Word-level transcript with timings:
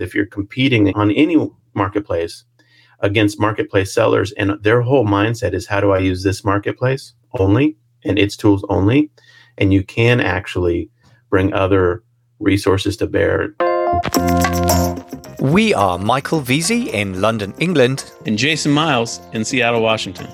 If 0.00 0.14
you're 0.14 0.26
competing 0.26 0.94
on 0.94 1.10
any 1.10 1.36
marketplace 1.74 2.44
against 3.00 3.38
marketplace 3.38 3.92
sellers 3.92 4.32
and 4.32 4.52
their 4.62 4.80
whole 4.80 5.04
mindset 5.04 5.52
is 5.52 5.66
how 5.66 5.80
do 5.80 5.92
I 5.92 5.98
use 5.98 6.22
this 6.22 6.44
marketplace 6.44 7.12
only 7.38 7.76
and 8.04 8.18
its 8.18 8.36
tools 8.36 8.64
only, 8.70 9.10
and 9.58 9.74
you 9.74 9.82
can 9.82 10.20
actually 10.20 10.90
bring 11.28 11.52
other 11.52 12.02
resources 12.38 12.96
to 12.96 13.06
bear. 13.06 13.54
We 15.38 15.74
are 15.74 15.98
Michael 15.98 16.40
Veazey 16.40 16.88
in 16.88 17.20
London, 17.20 17.52
England, 17.58 18.10
and 18.24 18.38
Jason 18.38 18.72
Miles 18.72 19.20
in 19.34 19.44
Seattle, 19.44 19.82
Washington. 19.82 20.28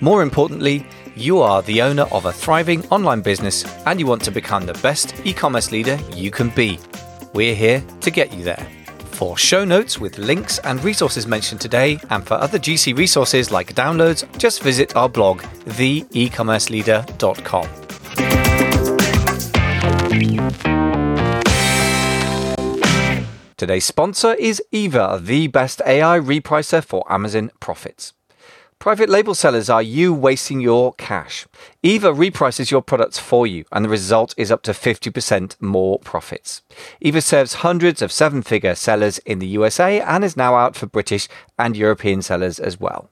More 0.00 0.22
importantly, 0.22 0.86
you 1.16 1.40
are 1.40 1.62
the 1.62 1.82
owner 1.82 2.04
of 2.12 2.26
a 2.26 2.32
thriving 2.32 2.86
online 2.88 3.22
business 3.22 3.64
and 3.86 3.98
you 3.98 4.06
want 4.06 4.22
to 4.22 4.30
become 4.30 4.66
the 4.66 4.74
best 4.74 5.14
e 5.24 5.32
commerce 5.32 5.72
leader 5.72 5.98
you 6.14 6.30
can 6.30 6.50
be. 6.50 6.78
We're 7.34 7.54
here 7.54 7.82
to 8.00 8.10
get 8.10 8.32
you 8.32 8.44
there. 8.44 8.79
For 9.20 9.36
show 9.36 9.66
notes 9.66 10.00
with 10.00 10.16
links 10.16 10.58
and 10.60 10.82
resources 10.82 11.26
mentioned 11.26 11.60
today, 11.60 12.00
and 12.08 12.26
for 12.26 12.36
other 12.36 12.58
GC 12.58 12.96
resources 12.96 13.50
like 13.50 13.74
downloads, 13.74 14.24
just 14.38 14.62
visit 14.62 14.96
our 14.96 15.10
blog, 15.10 15.42
theecommerceleader.com. 15.66 17.68
Today's 23.58 23.84
sponsor 23.84 24.32
is 24.32 24.62
Eva, 24.72 25.20
the 25.22 25.48
best 25.48 25.82
AI 25.84 26.18
repricer 26.18 26.82
for 26.82 27.04
Amazon 27.12 27.50
profits. 27.60 28.14
Private 28.80 29.08
label 29.10 29.34
sellers 29.34 29.68
are 29.68 29.82
you 29.82 30.14
wasting 30.14 30.58
your 30.58 30.94
cash. 30.94 31.46
Eva 31.82 32.14
reprices 32.14 32.70
your 32.70 32.80
products 32.80 33.18
for 33.18 33.46
you, 33.46 33.66
and 33.70 33.84
the 33.84 33.90
result 33.90 34.34
is 34.38 34.50
up 34.50 34.62
to 34.62 34.72
50% 34.72 35.60
more 35.60 35.98
profits. 35.98 36.62
Eva 36.98 37.20
serves 37.20 37.56
hundreds 37.56 38.00
of 38.00 38.10
seven 38.10 38.40
figure 38.40 38.74
sellers 38.74 39.18
in 39.18 39.38
the 39.38 39.48
USA 39.48 40.00
and 40.00 40.24
is 40.24 40.34
now 40.34 40.54
out 40.54 40.76
for 40.76 40.86
British 40.86 41.28
and 41.58 41.76
European 41.76 42.22
sellers 42.22 42.58
as 42.58 42.80
well. 42.80 43.10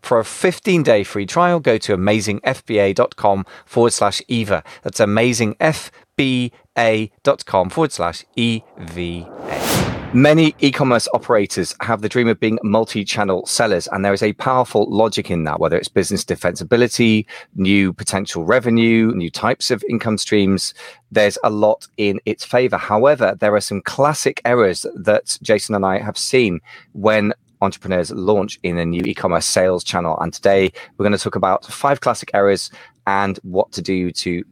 For 0.00 0.18
a 0.18 0.24
15 0.24 0.82
day 0.82 1.04
free 1.04 1.26
trial, 1.26 1.60
go 1.60 1.76
to 1.76 1.94
amazingfba.com 1.94 3.44
forward 3.66 3.92
slash 3.92 4.22
Eva. 4.26 4.64
That's 4.82 5.00
amazingfba.com 5.00 7.70
forward 7.70 7.92
slash 7.92 8.24
EVA. 8.36 9.69
Many 10.12 10.56
e 10.58 10.72
commerce 10.72 11.06
operators 11.14 11.72
have 11.82 12.02
the 12.02 12.08
dream 12.08 12.26
of 12.26 12.40
being 12.40 12.58
multi 12.64 13.04
channel 13.04 13.46
sellers, 13.46 13.86
and 13.86 14.04
there 14.04 14.12
is 14.12 14.24
a 14.24 14.32
powerful 14.32 14.90
logic 14.90 15.30
in 15.30 15.44
that, 15.44 15.60
whether 15.60 15.76
it's 15.76 15.86
business 15.86 16.24
defensibility, 16.24 17.26
new 17.54 17.92
potential 17.92 18.44
revenue, 18.44 19.12
new 19.14 19.30
types 19.30 19.70
of 19.70 19.84
income 19.88 20.18
streams. 20.18 20.74
There's 21.12 21.38
a 21.44 21.50
lot 21.50 21.86
in 21.96 22.18
its 22.26 22.44
favor. 22.44 22.76
However, 22.76 23.36
there 23.38 23.54
are 23.54 23.60
some 23.60 23.82
classic 23.82 24.40
errors 24.44 24.84
that 24.96 25.38
Jason 25.42 25.76
and 25.76 25.86
I 25.86 26.00
have 26.00 26.18
seen 26.18 26.58
when 26.90 27.32
entrepreneurs 27.60 28.10
launch 28.10 28.58
in 28.64 28.78
a 28.78 28.84
new 28.84 29.02
e 29.04 29.14
commerce 29.14 29.46
sales 29.46 29.84
channel. 29.84 30.18
And 30.18 30.34
today 30.34 30.72
we're 30.96 31.04
going 31.04 31.16
to 31.16 31.22
talk 31.22 31.36
about 31.36 31.66
five 31.66 32.00
classic 32.00 32.32
errors 32.34 32.72
and 33.06 33.38
what 33.44 33.70
to 33.72 33.80
do 33.80 34.10
to 34.10 34.42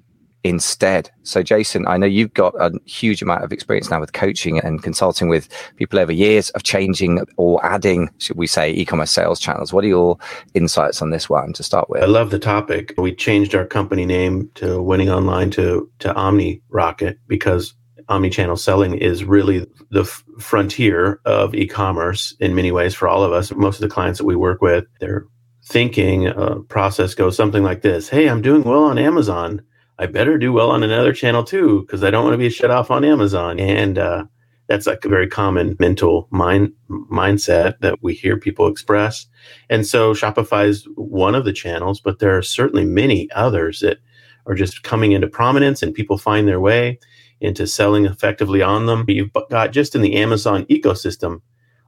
instead. 0.48 1.10
So, 1.22 1.42
Jason, 1.42 1.86
I 1.86 1.96
know 1.96 2.06
you've 2.06 2.34
got 2.34 2.54
a 2.58 2.72
huge 2.86 3.22
amount 3.22 3.44
of 3.44 3.52
experience 3.52 3.91
now 3.91 4.00
with 4.00 4.12
coaching 4.12 4.58
and 4.58 4.82
consulting 4.82 5.28
with 5.28 5.48
people 5.77 5.98
over 5.98 6.12
years 6.12 6.50
of 6.50 6.62
changing 6.62 7.24
or 7.36 7.64
adding, 7.64 8.10
should 8.18 8.36
we 8.36 8.46
say, 8.46 8.72
e 8.72 8.84
commerce 8.84 9.10
sales 9.10 9.38
channels. 9.38 9.72
What 9.72 9.84
are 9.84 9.88
your 9.88 10.19
insights 10.54 11.02
on 11.02 11.10
this 11.10 11.28
one 11.28 11.52
to 11.54 11.62
start 11.62 11.91
with? 11.91 12.02
I 12.02 12.06
love 12.06 12.30
the 12.30 12.38
topic. 12.38 12.94
We 12.96 13.14
changed 13.14 13.54
our 13.54 13.66
company 13.66 14.06
name 14.06 14.50
to 14.54 14.82
Winning 14.82 15.10
Online 15.10 15.50
to, 15.52 15.91
to 16.00 16.14
Omni 16.14 16.62
Rocket 16.70 17.19
because 17.26 17.74
omni-channel 18.08 18.56
selling 18.56 18.94
is 18.94 19.24
really 19.24 19.66
the 19.91 20.02
f- 20.02 20.24
frontier 20.38 21.20
of 21.24 21.54
e-commerce 21.54 22.34
in 22.41 22.54
many 22.54 22.72
ways 22.72 22.94
for 22.94 23.06
all 23.06 23.22
of 23.22 23.32
us 23.32 23.52
most 23.52 23.76
of 23.76 23.82
the 23.82 23.94
clients 23.94 24.19
that 24.19 24.24
we 24.24 24.36
work 24.36 24.62
with 24.62 24.86
their 25.00 25.26
thinking 25.64 26.28
uh, 26.28 26.56
process 26.69 27.14
goes 27.14 27.36
something 27.36 27.62
like 27.62 27.82
this 27.82 28.08
hey 28.08 28.28
i'm 28.28 28.41
doing 28.41 28.62
well 28.62 28.84
on 28.84 28.96
amazon 28.98 29.60
I 29.98 30.06
better 30.06 30.38
do 30.38 30.53
well 30.53 30.70
on 30.70 30.82
another 30.82 31.12
channel 31.12 31.42
too, 31.42 31.82
because 31.82 32.04
I 32.04 32.10
don't 32.10 32.25
want 32.25 32.34
to 32.34 32.38
be 32.38 32.50
shut 32.50 32.70
off 32.70 32.91
on 32.91 33.04
Amazon. 33.04 33.59
And 33.59 33.98
uh, 33.98 34.25
that's 34.69 34.86
like 34.86 35.04
a 35.04 35.09
very 35.09 35.26
common 35.26 35.76
mental 35.81 36.28
mind 36.31 36.72
mindset 36.91 37.81
that 37.81 38.03
we 38.03 38.14
hear 38.14 38.38
people 38.38 38.69
express. 38.69 39.26
And 39.69 39.86
so 39.86 40.12
Shopify 40.12 40.69
is 40.69 40.86
one 40.94 41.34
of 41.34 41.44
the 41.44 41.53
channels, 41.53 42.00
but 42.00 42.20
there 42.20 42.36
are 42.36 42.42
certainly 42.42 42.84
many 42.84 43.31
others 43.32 43.81
that 43.81 43.98
are 44.47 44.54
just 44.54 44.82
coming 44.82 45.12
into 45.12 45.26
prominence 45.26 45.82
and 45.82 45.94
people 45.94 46.16
find 46.16 46.47
their 46.47 46.60
way 46.60 46.98
into 47.41 47.66
selling 47.66 48.04
effectively 48.04 48.62
on 48.62 48.86
them. 48.86 49.04
You've 49.09 49.32
got 49.50 49.72
just 49.72 49.94
in 49.94 50.03
the 50.03 50.16
Amazon 50.16 50.65
ecosystem, 50.66 51.41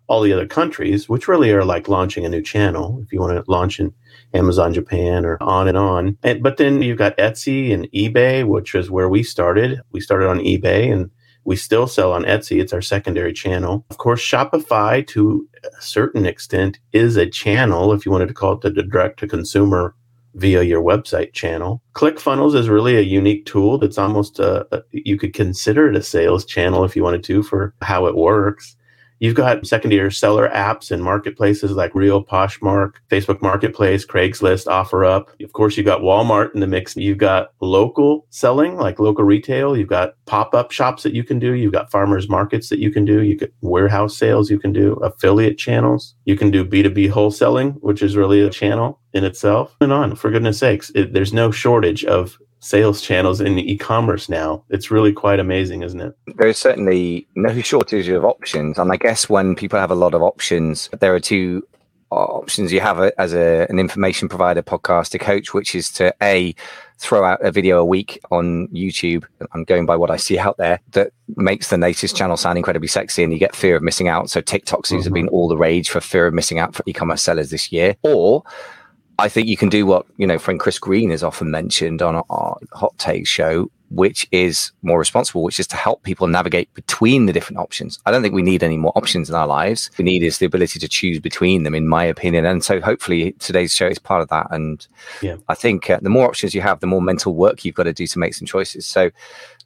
all 0.08 0.20
the 0.20 0.32
other 0.32 0.46
countries, 0.46 1.08
which 1.08 1.28
really 1.28 1.52
are 1.52 1.64
like 1.64 1.88
launching 1.88 2.24
a 2.24 2.28
new 2.28 2.42
channel. 2.42 3.00
If 3.02 3.12
you 3.12 3.20
want 3.20 3.44
to 3.44 3.50
launch 3.50 3.78
in 3.78 3.92
Amazon 4.34 4.72
Japan 4.72 5.24
or 5.24 5.36
on 5.42 5.68
and 5.68 5.76
on. 5.76 6.16
And, 6.22 6.42
but 6.42 6.56
then 6.56 6.82
you've 6.82 6.98
got 6.98 7.16
Etsy 7.16 7.72
and 7.72 7.90
eBay, 7.92 8.46
which 8.46 8.74
is 8.74 8.90
where 8.90 9.08
we 9.08 9.22
started. 9.22 9.80
We 9.92 10.00
started 10.00 10.28
on 10.28 10.38
eBay 10.38 10.92
and 10.92 11.10
we 11.44 11.56
still 11.56 11.86
sell 11.86 12.12
on 12.12 12.24
Etsy. 12.24 12.60
It's 12.60 12.72
our 12.72 12.82
secondary 12.82 13.32
channel. 13.32 13.84
Of 13.90 13.98
course, 13.98 14.20
Shopify 14.20 15.06
to 15.08 15.48
a 15.64 15.82
certain 15.82 16.26
extent 16.26 16.78
is 16.92 17.16
a 17.16 17.26
channel, 17.26 17.92
if 17.92 18.04
you 18.04 18.12
wanted 18.12 18.28
to 18.28 18.34
call 18.34 18.52
it 18.52 18.60
the 18.60 18.70
direct 18.70 19.18
to 19.20 19.28
consumer 19.28 19.94
via 20.34 20.62
your 20.62 20.82
website 20.82 21.32
channel. 21.32 21.82
ClickFunnels 21.94 22.54
is 22.54 22.68
really 22.68 22.96
a 22.96 23.00
unique 23.00 23.46
tool 23.46 23.78
that's 23.78 23.98
almost 23.98 24.38
a, 24.38 24.66
a, 24.74 24.82
you 24.92 25.18
could 25.18 25.34
consider 25.34 25.88
it 25.88 25.96
a 25.96 26.02
sales 26.02 26.44
channel 26.44 26.84
if 26.84 26.94
you 26.94 27.02
wanted 27.02 27.24
to 27.24 27.42
for 27.42 27.74
how 27.82 28.06
it 28.06 28.14
works. 28.14 28.76
You've 29.20 29.34
got 29.34 29.66
secondary 29.66 30.10
seller 30.10 30.48
apps 30.48 30.90
and 30.90 31.04
marketplaces 31.04 31.72
like 31.72 31.94
Real, 31.94 32.24
Poshmark, 32.24 32.94
Facebook 33.10 33.42
Marketplace, 33.42 34.06
Craigslist, 34.06 34.66
OfferUp. 34.66 35.40
Of 35.42 35.52
course, 35.52 35.76
you've 35.76 35.86
got 35.86 36.00
Walmart 36.00 36.54
in 36.54 36.60
the 36.60 36.66
mix. 36.66 36.96
You've 36.96 37.18
got 37.18 37.52
local 37.60 38.26
selling, 38.30 38.76
like 38.76 38.98
local 38.98 39.24
retail. 39.24 39.76
You've 39.76 39.88
got 39.88 40.14
pop-up 40.24 40.72
shops 40.72 41.02
that 41.02 41.12
you 41.12 41.22
can 41.22 41.38
do. 41.38 41.52
You've 41.52 41.72
got 41.72 41.90
farmers 41.90 42.30
markets 42.30 42.70
that 42.70 42.78
you 42.78 42.90
can 42.90 43.04
do. 43.04 43.22
You 43.22 43.36
get 43.36 43.52
warehouse 43.60 44.16
sales 44.16 44.50
you 44.50 44.58
can 44.58 44.72
do, 44.72 44.94
affiliate 44.94 45.58
channels. 45.58 46.14
You 46.24 46.36
can 46.36 46.50
do 46.50 46.64
B2B 46.64 47.12
wholesaling, 47.12 47.76
which 47.82 48.02
is 48.02 48.16
really 48.16 48.40
a 48.40 48.48
channel 48.48 49.00
in 49.12 49.24
itself. 49.24 49.76
And 49.82 49.92
on, 49.92 50.16
for 50.16 50.30
goodness 50.30 50.58
sakes, 50.58 50.90
it, 50.94 51.12
there's 51.12 51.34
no 51.34 51.50
shortage 51.50 52.04
of 52.06 52.38
sales 52.60 53.00
channels 53.00 53.40
in 53.40 53.58
e-commerce 53.58 54.28
now. 54.28 54.62
It's 54.68 54.90
really 54.90 55.12
quite 55.12 55.40
amazing, 55.40 55.82
isn't 55.82 56.00
it? 56.00 56.14
There's 56.36 56.58
certainly 56.58 57.26
no 57.34 57.60
shortage 57.60 58.08
of 58.08 58.24
options, 58.24 58.78
and 58.78 58.92
I 58.92 58.96
guess 58.96 59.28
when 59.28 59.56
people 59.56 59.78
have 59.78 59.90
a 59.90 59.94
lot 59.96 60.14
of 60.14 60.22
options, 60.22 60.88
there 61.00 61.14
are 61.14 61.20
two 61.20 61.66
options 62.10 62.72
you 62.72 62.80
have 62.80 62.98
as 63.18 63.32
a, 63.32 63.66
an 63.70 63.78
information 63.78 64.28
provider, 64.28 64.62
podcast, 64.62 65.14
a 65.14 65.18
coach, 65.18 65.54
which 65.54 65.74
is 65.74 65.90
to 65.90 66.12
a 66.20 66.54
throw 66.98 67.24
out 67.24 67.40
a 67.40 67.52
video 67.52 67.78
a 67.78 67.84
week 67.84 68.20
on 68.30 68.66
YouTube. 68.68 69.24
I'm 69.52 69.64
going 69.64 69.86
by 69.86 69.96
what 69.96 70.10
I 70.10 70.16
see 70.16 70.38
out 70.38 70.58
there 70.58 70.80
that 70.90 71.12
makes 71.36 71.70
the 71.70 71.78
latest 71.78 72.16
channel 72.16 72.36
sound 72.36 72.58
incredibly 72.58 72.88
sexy, 72.88 73.22
and 73.22 73.32
you 73.32 73.38
get 73.38 73.56
fear 73.56 73.76
of 73.76 73.82
missing 73.82 74.08
out. 74.08 74.28
So 74.28 74.40
TikTok 74.40 74.86
seems 74.86 75.04
mm-hmm. 75.04 75.14
to 75.14 75.20
have 75.20 75.24
been 75.26 75.28
all 75.28 75.48
the 75.48 75.56
rage 75.56 75.88
for 75.88 76.00
fear 76.00 76.26
of 76.26 76.34
missing 76.34 76.58
out 76.58 76.74
for 76.74 76.82
e-commerce 76.86 77.22
sellers 77.22 77.50
this 77.50 77.72
year, 77.72 77.96
or 78.02 78.42
I 79.20 79.28
think 79.28 79.48
you 79.48 79.56
can 79.56 79.68
do 79.68 79.84
what 79.84 80.06
you 80.16 80.26
know 80.26 80.38
friend 80.38 80.58
Chris 80.58 80.78
Green 80.78 81.10
is 81.10 81.22
often 81.22 81.50
mentioned 81.50 82.00
on 82.00 82.22
our 82.30 82.56
Hot 82.72 82.96
Take 82.98 83.26
show, 83.26 83.70
which 83.90 84.26
is 84.30 84.70
more 84.82 84.98
responsible, 84.98 85.42
which 85.42 85.58
is 85.58 85.66
to 85.66 85.76
help 85.76 86.02
people 86.04 86.28
navigate 86.28 86.72
between 86.74 87.26
the 87.26 87.32
different 87.32 87.58
options. 87.58 87.98
I 88.06 88.12
don't 88.12 88.22
think 88.22 88.34
we 88.34 88.42
need 88.42 88.62
any 88.62 88.76
more 88.76 88.92
options 88.96 89.28
in 89.28 89.34
our 89.34 89.48
lives. 89.48 89.90
We 89.98 90.04
need 90.04 90.22
is 90.22 90.38
the 90.38 90.46
ability 90.46 90.78
to 90.78 90.88
choose 90.88 91.18
between 91.18 91.64
them, 91.64 91.74
in 91.74 91.88
my 91.88 92.04
opinion. 92.04 92.46
And 92.46 92.62
so 92.62 92.80
hopefully 92.80 93.32
today's 93.40 93.74
show 93.74 93.88
is 93.88 93.98
part 93.98 94.22
of 94.22 94.28
that. 94.28 94.46
And 94.50 94.86
yeah. 95.22 95.36
I 95.48 95.54
think 95.54 95.90
uh, 95.90 95.98
the 96.00 96.08
more 96.08 96.28
options 96.28 96.54
you 96.54 96.60
have, 96.60 96.78
the 96.80 96.86
more 96.86 97.02
mental 97.02 97.34
work 97.34 97.64
you've 97.64 97.74
got 97.74 97.84
to 97.84 97.92
do 97.92 98.06
to 98.06 98.18
make 98.18 98.34
some 98.34 98.46
choices. 98.46 98.86
So 98.86 99.10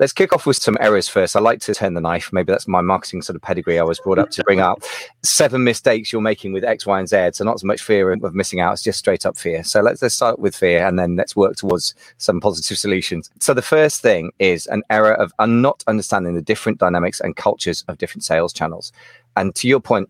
let's 0.01 0.13
kick 0.13 0.33
off 0.33 0.47
with 0.47 0.57
some 0.57 0.79
errors 0.81 1.07
first. 1.07 1.37
I 1.37 1.41
like 1.41 1.61
to 1.61 1.75
turn 1.75 1.93
the 1.93 2.01
knife. 2.01 2.33
Maybe 2.33 2.51
that's 2.51 2.67
my 2.67 2.81
marketing 2.81 3.21
sort 3.21 3.37
of 3.37 3.43
pedigree. 3.43 3.79
I 3.79 3.85
was 3.85 4.01
brought 4.01 4.19
up 4.19 4.31
to 4.31 4.45
bring 4.45 4.61
up 4.61 4.83
seven 5.23 5.65
mistakes 5.65 6.13
you're 6.13 6.23
making 6.23 6.55
with 6.55 6.65
X, 6.65 6.87
Y, 6.87 6.99
and 6.99 7.09
Z. 7.09 7.31
So 7.35 7.45
not 7.45 7.61
so 7.61 7.67
much 7.67 7.83
fear 7.83 8.11
of 8.11 8.35
missing 8.35 8.61
out. 8.61 8.73
It's 8.73 8.83
just 8.83 8.99
straight 8.99 9.27
up 9.27 9.37
fear. 9.37 9.63
So 9.65 9.83
let's, 9.83 10.01
let's 10.01 10.15
start 10.15 10.39
with 10.39 10.57
fear 10.57 10.87
and 10.87 10.99
then 10.99 11.17
let's 11.17 11.37
work 11.37 11.57
towards 11.57 11.95
some 12.17 12.41
positive 12.41 12.79
solutions. 12.79 13.31
So 13.39 13.53
the 13.53 13.63
first 13.63 14.01
thing 14.01 14.14
thing 14.15 14.33
is 14.39 14.67
an 14.67 14.83
error 14.91 15.15
of 15.15 15.33
not 15.41 15.83
understanding 15.87 16.35
the 16.35 16.43
different 16.43 16.79
dynamics 16.79 17.21
and 17.21 17.37
cultures 17.37 17.85
of 17.89 17.99
different 17.99 18.25
sales 18.25 18.53
channels. 18.53 18.93
And 19.37 19.55
to 19.57 19.69
your 19.69 19.81
point, 19.81 20.09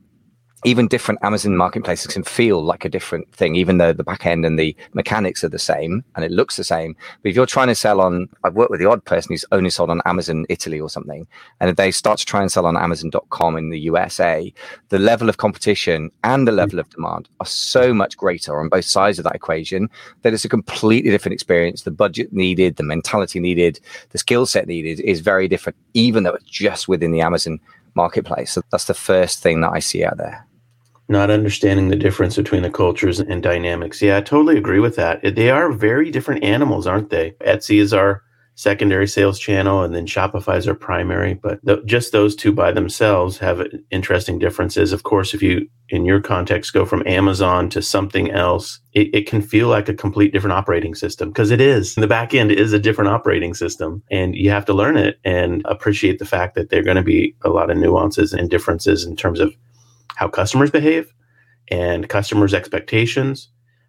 even 0.64 0.88
different 0.88 1.22
Amazon 1.22 1.56
marketplaces 1.56 2.12
can 2.12 2.25
feel 2.25 2.62
like 2.62 2.84
a 2.84 2.88
different 2.88 3.31
thing, 3.34 3.55
even 3.55 3.76
though 3.76 3.93
the 3.93 4.02
back 4.02 4.25
end 4.25 4.46
and 4.46 4.58
the 4.58 4.75
mechanics 4.94 5.44
are 5.44 5.49
the 5.50 5.58
same 5.58 6.02
and 6.16 6.25
it 6.25 6.31
looks 6.31 6.56
the 6.56 6.64
same. 6.64 6.96
But 7.22 7.28
if 7.28 7.37
you're 7.37 7.44
trying 7.44 7.69
to 7.69 7.75
sell 7.75 8.00
on, 8.00 8.28
I've 8.44 8.55
worked 8.55 8.70
with 8.70 8.81
the 8.81 8.88
odd 8.88 9.05
person 9.05 9.32
who's 9.32 9.44
only 9.52 9.69
sold 9.69 9.90
on 9.90 10.00
Amazon 10.06 10.46
Italy 10.49 10.81
or 10.81 10.88
something, 10.88 11.26
and 11.61 11.70
if 11.70 11.76
they 11.76 11.90
start 11.90 12.19
to 12.19 12.26
try 12.26 12.40
and 12.40 12.50
sell 12.50 12.66
on 12.66 12.76
Amazon.com 12.76 13.56
in 13.58 13.70
the 13.70 13.81
USA, 13.81 14.52
the 14.88 14.99
level 14.99 15.28
of 15.28 15.37
competition 15.37 16.11
and 16.25 16.49
the 16.49 16.52
level 16.52 16.78
of 16.78 16.88
demand 16.88 17.28
are 17.40 17.46
so 17.46 17.93
much 17.93 18.17
greater 18.17 18.58
on 18.58 18.69
both 18.69 18.87
sides 18.87 19.19
of 19.19 19.25
that 19.25 19.34
equation 19.34 19.90
that 20.22 20.32
it's 20.32 20.46
a 20.46 20.49
completely 20.49 21.10
different 21.10 21.34
experience. 21.34 21.82
The 21.82 21.90
budget 21.90 22.32
needed, 22.32 22.76
the 22.76 22.82
mentality 22.82 23.38
needed, 23.38 23.81
the 24.10 24.19
skill 24.19 24.46
set 24.46 24.67
needed 24.67 25.00
is 25.00 25.20
very 25.20 25.46
different, 25.46 25.76
even 25.93 26.22
though 26.22 26.34
it's 26.34 26.44
just 26.44 26.88
within 26.88 27.12
the 27.12 27.20
Amazon 27.20 27.60
marketplace. 27.94 28.52
So 28.52 28.62
that's 28.70 28.87
the 28.87 28.94
first 28.94 29.43
thing 29.43 29.60
that 29.60 29.72
I 29.72 29.78
see 29.78 30.05
out 30.05 30.17
there. 30.17 30.44
Not 31.08 31.30
understanding 31.30 31.88
the 31.88 31.96
difference 31.96 32.36
between 32.36 32.62
the 32.62 32.70
cultures 32.70 33.20
and 33.20 33.42
dynamics. 33.42 34.00
Yeah, 34.00 34.16
I 34.16 34.20
totally 34.22 34.56
agree 34.56 34.80
with 34.80 34.96
that. 34.96 35.20
They 35.34 35.50
are 35.50 35.70
very 35.70 36.10
different 36.10 36.44
animals, 36.44 36.86
aren't 36.86 37.10
they? 37.10 37.32
Etsy 37.46 37.78
is 37.78 37.92
our 37.92 38.22
secondary 38.56 39.06
sales 39.08 39.38
channel 39.38 39.82
and 39.82 39.94
then 39.94 40.06
Shopify 40.06 40.56
is 40.56 40.68
our 40.68 40.74
primary. 40.74 41.34
But 41.34 41.64
th- 41.66 41.84
just 41.86 42.12
those 42.12 42.36
two 42.36 42.52
by 42.52 42.72
themselves 42.72 43.38
have 43.38 43.66
interesting 43.90 44.38
differences. 44.38 44.92
Of 44.92 45.02
course, 45.02 45.34
if 45.34 45.42
you, 45.42 45.68
in 45.88 46.04
your 46.04 46.20
context, 46.20 46.72
go 46.72 46.84
from 46.84 47.02
Amazon 47.06 47.68
to 47.70 47.82
something 47.82 48.30
else, 48.30 48.80
it, 48.92 49.12
it 49.12 49.26
can 49.26 49.42
feel 49.42 49.68
like 49.68 49.88
a 49.88 49.94
complete 49.94 50.32
different 50.32 50.54
operating 50.54 50.94
system 50.94 51.30
because 51.30 51.50
it 51.50 51.60
is. 51.60 51.94
The 51.96 52.06
back 52.06 52.32
end 52.32 52.52
is 52.52 52.72
a 52.72 52.78
different 52.78 53.10
operating 53.10 53.54
system 53.54 54.02
and 54.10 54.34
you 54.36 54.50
have 54.50 54.64
to 54.66 54.74
learn 54.74 54.96
it 54.96 55.18
and 55.24 55.62
appreciate 55.64 56.18
the 56.18 56.26
fact 56.26 56.54
that 56.54 56.70
there 56.70 56.80
are 56.80 56.84
going 56.84 56.96
to 56.96 57.02
be 57.02 57.34
a 57.44 57.50
lot 57.50 57.70
of 57.70 57.76
nuances 57.76 58.32
and 58.32 58.48
differences 58.48 59.04
in 59.04 59.16
terms 59.16 59.40
of 59.40 59.54
how 60.16 60.28
customers 60.28 60.70
behave 60.70 61.12
and 61.70 62.08
customers' 62.08 62.55
expectations 62.55 63.49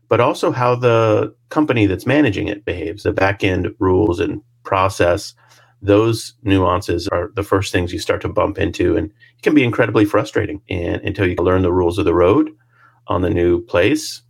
but 0.10 0.20
also 0.20 0.52
how 0.52 0.76
the 0.76 1.34
company 1.50 1.86
that's 1.86 2.06
managing 2.06 2.48
it 2.48 2.66
behaves, 2.66 3.04
the 3.04 3.12
back 3.12 3.44
end 3.44 3.70
rules 3.80 4.20
and 4.20 4.42
process, 4.64 5.34
those 5.82 6.34
nuances 6.44 7.08
are 7.10 7.32
the 7.36 7.44
first 7.44 7.72
things 7.72 7.92
you 7.94 8.00
start 8.00 8.22
to 8.22 8.30
bump 8.30 8.58
into 8.58 8.96
and 8.96 9.08
it 9.08 9.42
can 9.44 9.54
be 9.54 9.64
incredibly 9.64 10.06
frustrating 10.06 10.62
and 10.70 11.02
until 11.02 11.28
you 11.28 11.36
learn 11.38 11.62
the 11.62 11.74
rules 11.74 11.98
of 11.98 12.06
the 12.06 12.14
road 12.14 12.50
on 13.08 13.22
the 13.22 13.30
new 13.30 13.62
place 13.66 14.22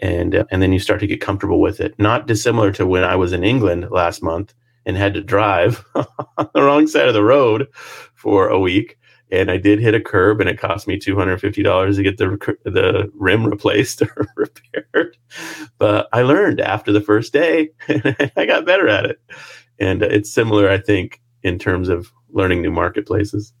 and 0.00 0.34
uh, 0.34 0.44
and 0.50 0.60
then 0.60 0.72
you 0.72 0.80
start 0.80 0.98
to 1.00 1.06
get 1.06 1.20
comfortable 1.20 1.60
with 1.60 1.80
it. 1.80 1.94
Not 1.98 2.26
dissimilar 2.26 2.72
to 2.72 2.86
when 2.86 3.04
I 3.04 3.16
was 3.16 3.32
in 3.32 3.44
England 3.44 3.88
last 3.90 4.22
month 4.22 4.54
and 4.86 4.96
had 4.96 5.14
to 5.14 5.20
drive 5.22 5.84
on 5.94 6.48
the 6.54 6.62
wrong 6.62 6.86
side 6.88 7.06
of 7.08 7.14
the 7.14 7.22
road 7.22 7.68
for 8.14 8.48
a 8.48 8.58
week 8.58 8.98
and 9.40 9.50
I 9.50 9.56
did 9.56 9.80
hit 9.80 9.94
a 9.94 10.00
curb, 10.00 10.40
and 10.40 10.48
it 10.48 10.58
cost 10.58 10.86
me 10.86 10.98
two 10.98 11.16
hundred 11.16 11.40
fifty 11.40 11.62
dollars 11.62 11.96
to 11.96 12.02
get 12.02 12.18
the 12.18 12.38
the 12.64 13.10
rim 13.14 13.46
replaced 13.46 14.02
or 14.16 14.26
repaired. 14.36 15.16
But 15.78 16.08
I 16.12 16.22
learned 16.22 16.60
after 16.60 16.92
the 16.92 17.00
first 17.00 17.32
day, 17.32 17.70
I 18.36 18.46
got 18.46 18.66
better 18.66 18.88
at 18.88 19.06
it 19.06 19.20
and 19.78 20.02
it's 20.02 20.32
similar, 20.32 20.68
I 20.68 20.78
think, 20.78 21.20
in 21.42 21.58
terms 21.58 21.88
of 21.88 22.12
learning 22.30 22.62
new 22.62 22.70
marketplaces. 22.70 23.52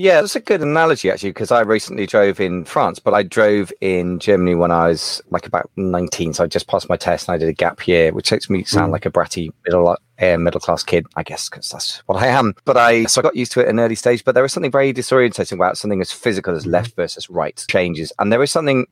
Yeah, 0.00 0.22
that's 0.22 0.34
a 0.34 0.40
good 0.40 0.62
analogy 0.62 1.10
actually, 1.10 1.28
because 1.28 1.50
I 1.50 1.60
recently 1.60 2.06
drove 2.06 2.40
in 2.40 2.64
France, 2.64 2.98
but 2.98 3.12
I 3.12 3.22
drove 3.22 3.70
in 3.82 4.18
Germany 4.18 4.54
when 4.54 4.70
I 4.70 4.88
was 4.88 5.20
like 5.28 5.46
about 5.46 5.70
19. 5.76 6.32
So 6.32 6.42
I 6.42 6.46
just 6.46 6.68
passed 6.68 6.88
my 6.88 6.96
test 6.96 7.28
and 7.28 7.34
I 7.34 7.38
did 7.38 7.50
a 7.50 7.52
gap 7.52 7.86
year, 7.86 8.10
which 8.10 8.32
makes 8.32 8.48
me 8.48 8.64
sound 8.64 8.88
mm. 8.88 8.92
like 8.92 9.04
a 9.04 9.10
bratty 9.10 9.50
middle 9.66 9.88
uh, 9.88 10.36
middle 10.38 10.58
class 10.58 10.82
kid, 10.82 11.06
I 11.16 11.22
guess, 11.22 11.50
because 11.50 11.68
that's 11.68 11.98
what 12.06 12.16
I 12.16 12.28
am. 12.28 12.54
But 12.64 12.78
I 12.78 13.04
so 13.04 13.20
I 13.20 13.22
got 13.22 13.36
used 13.36 13.52
to 13.52 13.60
it 13.60 13.64
in 13.64 13.78
an 13.78 13.84
early 13.84 13.94
stage. 13.94 14.24
But 14.24 14.32
there 14.32 14.42
was 14.42 14.54
something 14.54 14.70
very 14.70 14.94
disorientating 14.94 15.52
about 15.52 15.76
something 15.76 16.00
as 16.00 16.12
physical 16.12 16.56
as 16.56 16.62
mm-hmm. 16.62 16.70
left 16.70 16.96
versus 16.96 17.28
right 17.28 17.62
changes, 17.68 18.10
and 18.18 18.32
there 18.32 18.42
is 18.42 18.50
something 18.50 18.86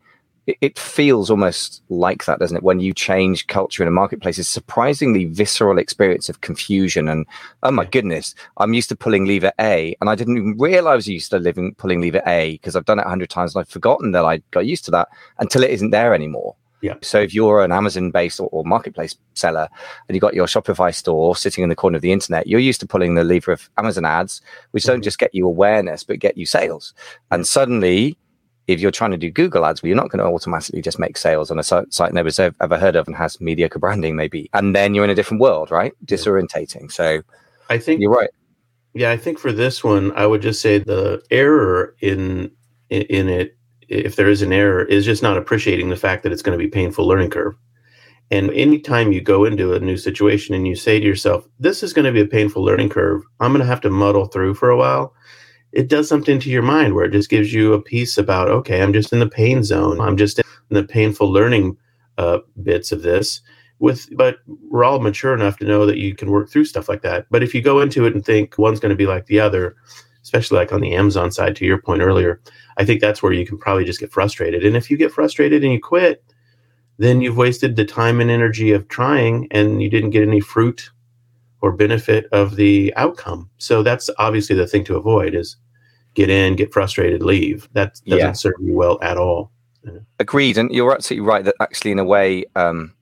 it 0.61 0.79
feels 0.79 1.31
almost 1.31 1.83
like 1.89 2.25
that, 2.25 2.39
doesn't 2.39 2.57
it? 2.57 2.63
When 2.63 2.81
you 2.81 2.95
change 2.95 3.47
culture 3.49 3.83
in 3.83 3.89
a 3.89 3.93
marketplace, 3.93 4.39
it's 4.39 4.49
surprisingly 4.49 5.27
visceral 5.27 5.79
experience 5.79 6.29
of 6.29 6.41
confusion. 6.41 7.09
And 7.09 7.27
oh 7.63 7.71
my 7.71 7.85
goodness, 7.85 8.35
I'm 8.57 8.75
used 8.75 8.89
to 8.89 8.97
pulling 8.97 9.27
lever 9.27 9.53
A, 9.61 9.95
and 10.01 10.09
I 10.09 10.15
didn't 10.15 10.37
even 10.39 10.57
realize 10.57 10.93
I 10.93 10.97
was 10.97 11.09
used 11.09 11.31
to 11.31 11.39
living 11.39 11.75
pulling 11.75 12.01
lever 12.01 12.23
A 12.27 12.53
because 12.53 12.77
I've 12.77 12.87
done 12.87 12.99
it 12.99 13.07
a 13.07 13.09
hundred 13.09 13.31
times 13.31 13.55
and 13.55 13.61
I've 13.61 13.69
forgotten 13.69 14.13
that 14.13 14.25
I 14.25 14.39
got 14.51 14.67
used 14.67 14.85
to 14.87 14.91
that 14.93 15.09
until 15.39 15.63
it 15.63 15.71
isn't 15.71 15.91
there 15.91 16.15
anymore. 16.15 16.57
Yeah. 16.81 16.95
So 17.03 17.21
if 17.21 17.35
you're 17.35 17.65
an 17.65 17.73
Amazon 17.73 18.11
based 18.11 18.39
or, 18.39 18.49
or, 18.53 18.65
marketplace 18.65 19.17
seller 19.35 19.69
and 20.07 20.15
you've 20.15 20.23
got 20.23 20.35
your 20.35 20.47
Shopify 20.47 20.95
store 20.95 21.35
sitting 21.35 21.65
in 21.65 21.71
the 21.71 21.75
corner 21.75 21.97
of 21.97 22.03
the 22.03 22.13
internet, 22.13 22.47
you're 22.47 22.61
used 22.61 22.81
to 22.81 22.87
pulling 22.87 23.15
the 23.15 23.25
lever 23.25 23.51
of 23.51 23.69
Amazon 23.79 24.05
ads, 24.05 24.41
which 24.71 24.85
mm-hmm. 24.85 24.93
don't 24.93 25.03
just 25.03 25.19
get 25.19 25.35
you 25.35 25.45
awareness, 25.45 26.05
but 26.05 26.21
get 26.21 26.39
you 26.39 26.47
sales. 26.47 26.95
And 27.33 27.47
suddenly 27.47 28.17
if 28.69 28.81
you're 28.81 28.91
trying 28.91 29.11
to 29.11 29.17
do 29.17 29.31
Google 29.31 29.65
ads, 29.65 29.83
well, 29.83 29.89
you're 29.89 29.97
not 29.97 30.11
going 30.11 30.19
to 30.19 30.31
automatically 30.33 30.83
just 30.83 30.99
make 30.99 31.17
sales 31.17 31.51
on 31.51 31.59
a 31.59 31.63
site 31.63 32.13
nobody's 32.13 32.39
ever 32.39 32.79
heard 32.79 32.97
of 32.97 33.07
and 33.09 33.17
has 33.17 33.41
mediocre 33.41 33.79
branding, 33.79 34.15
maybe. 34.15 34.51
And 34.53 34.77
then 34.77 34.95
you're 34.95 35.05
in 35.05 35.11
a 35.11 35.15
different 35.15 35.41
world, 35.41 35.71
right? 35.71 35.95
Disorientating. 36.05 36.93
So 36.93 37.23
I 37.71 37.79
think 37.79 38.01
you're 38.01 38.13
right. 38.13 38.31
Yeah, 38.93 39.11
I 39.11 39.17
think 39.17 39.39
for 39.39 39.53
this 39.53 39.83
one, 39.83 40.13
I 40.13 40.27
would 40.27 40.43
just 40.43 40.61
say 40.61 40.79
the 40.79 41.23
error 41.31 41.97
in 42.01 42.51
in 42.91 43.29
it, 43.29 43.57
if 43.89 44.17
there 44.17 44.29
is 44.29 44.43
an 44.43 44.53
error, 44.53 44.85
is 44.85 45.05
just 45.05 45.23
not 45.23 45.39
appreciating 45.39 45.89
the 45.89 45.97
fact 45.97 46.23
that 46.23 46.33
it's 46.33 46.43
going 46.43 46.59
to 46.59 46.63
be 46.63 46.71
painful 46.71 47.07
learning 47.07 47.31
curve. 47.31 47.55
And 48.31 48.51
anytime 48.51 49.13
you 49.13 49.23
go 49.23 49.47
into 49.47 49.73
a 49.73 49.81
new 49.81 49.97
situation 49.97 50.55
and 50.55 50.69
you 50.69 50.75
say 50.75 51.01
to 51.01 51.07
yourself, 51.07 51.49
"This 51.59 51.83
is 51.83 51.95
going 51.95 52.05
to 52.05 52.13
be 52.13 52.21
a 52.21 52.27
painful 52.27 52.63
learning 52.63 52.91
curve. 52.91 53.23
I'm 53.41 53.53
going 53.53 53.61
to 53.61 53.67
have 53.67 53.81
to 53.83 53.91
muddle 53.91 54.27
through 54.27 54.55
for 54.55 54.69
a 54.69 54.77
while," 54.77 55.15
it 55.73 55.89
does 55.89 56.09
something 56.09 56.41
to 56.41 56.51
your 56.51 56.63
mind 56.63 56.95
where 56.95 57.05
it 57.05 57.13
just 57.13 57.31
gives 57.31 57.53
you 57.53 57.75
a 57.75 57.83
peace 57.83 58.17
about, 58.19 58.49
okay, 58.49 58.83
I'm 58.83 58.93
just 58.93 59.13
in 59.13 59.19
the 59.19 59.29
pain 59.29 59.63
zone. 59.63 60.01
I'm 60.01 60.17
just 60.17 60.39
in 60.39 60.45
the 60.71 60.85
painful 60.85 61.31
learning 61.31 61.77
uh, 62.17 62.39
bits 62.63 62.93
of 62.93 63.03
this. 63.03 63.41
With, 63.81 64.09
but 64.17 64.39
we're 64.47 64.83
all 64.83 64.99
mature 64.99 65.35
enough 65.35 65.59
to 65.59 65.65
know 65.65 65.87
that 65.87 65.99
you 65.99 66.15
can 66.15 66.31
work 66.31 66.51
through 66.51 66.65
stuff 66.65 66.89
like 66.89 67.03
that. 67.03 67.27
But 67.31 67.45
if 67.45 67.55
you 67.55 67.63
go 67.63 67.81
into 67.81 68.07
it 68.07 68.15
and 68.15 68.25
think 68.25 68.59
one's 68.59 68.81
going 68.81 68.91
to 68.91 68.97
be 68.97 69.07
like 69.07 69.27
the 69.27 69.39
other, 69.39 69.77
especially 70.23 70.59
like 70.59 70.73
on 70.73 70.81
the 70.81 70.95
Amazon 70.95 71.31
side, 71.31 71.55
to 71.57 71.65
your 71.65 71.81
point 71.81 72.03
earlier, 72.03 72.41
I 72.77 72.85
think 72.85 73.01
that's 73.01 73.23
where 73.23 73.33
you 73.33 73.47
can 73.47 73.57
probably 73.57 73.85
just 73.85 74.01
get 74.01 74.11
frustrated. 74.11 74.65
And 74.65 74.77
if 74.77 74.91
you 74.91 74.97
get 74.97 75.13
frustrated 75.13 75.63
and 75.63 75.73
you 75.73 75.81
quit, 75.81 76.25
then 76.99 77.21
you've 77.21 77.37
wasted 77.37 77.77
the 77.77 77.85
time 77.85 78.21
and 78.21 78.31
energy 78.31 78.73
of 78.73 78.89
trying 78.89 79.47
and 79.53 79.81
you 79.81 79.89
didn't 79.89 80.11
get 80.11 80.27
any 80.27 80.41
fruit 80.41 80.91
or 81.61 81.73
benefit 81.73 82.27
of 82.33 82.57
the 82.57 82.93
outcome. 82.97 83.51
So 83.59 83.83
that's 83.83 84.11
obviously 84.19 84.57
the 84.57 84.67
thing 84.67 84.85
to 84.85 84.97
avoid 84.97 85.35
is 85.35 85.57
get 86.15 86.31
in, 86.31 86.57
get 86.57 86.73
frustrated, 86.73 87.23
leave. 87.23 87.69
That 87.73 88.01
doesn't 88.07 88.19
yeah. 88.19 88.33
serve 88.33 88.55
you 88.61 88.75
well 88.75 88.99
at 89.03 89.17
all. 89.17 89.51
Agreed, 90.19 90.59
and 90.59 90.71
you're 90.71 90.93
absolutely 90.93 91.27
right 91.27 91.45
that 91.45 91.55
actually, 91.61 91.93
in 91.93 91.99
a 91.99 92.05
way, 92.05 92.45
um, 92.57 92.95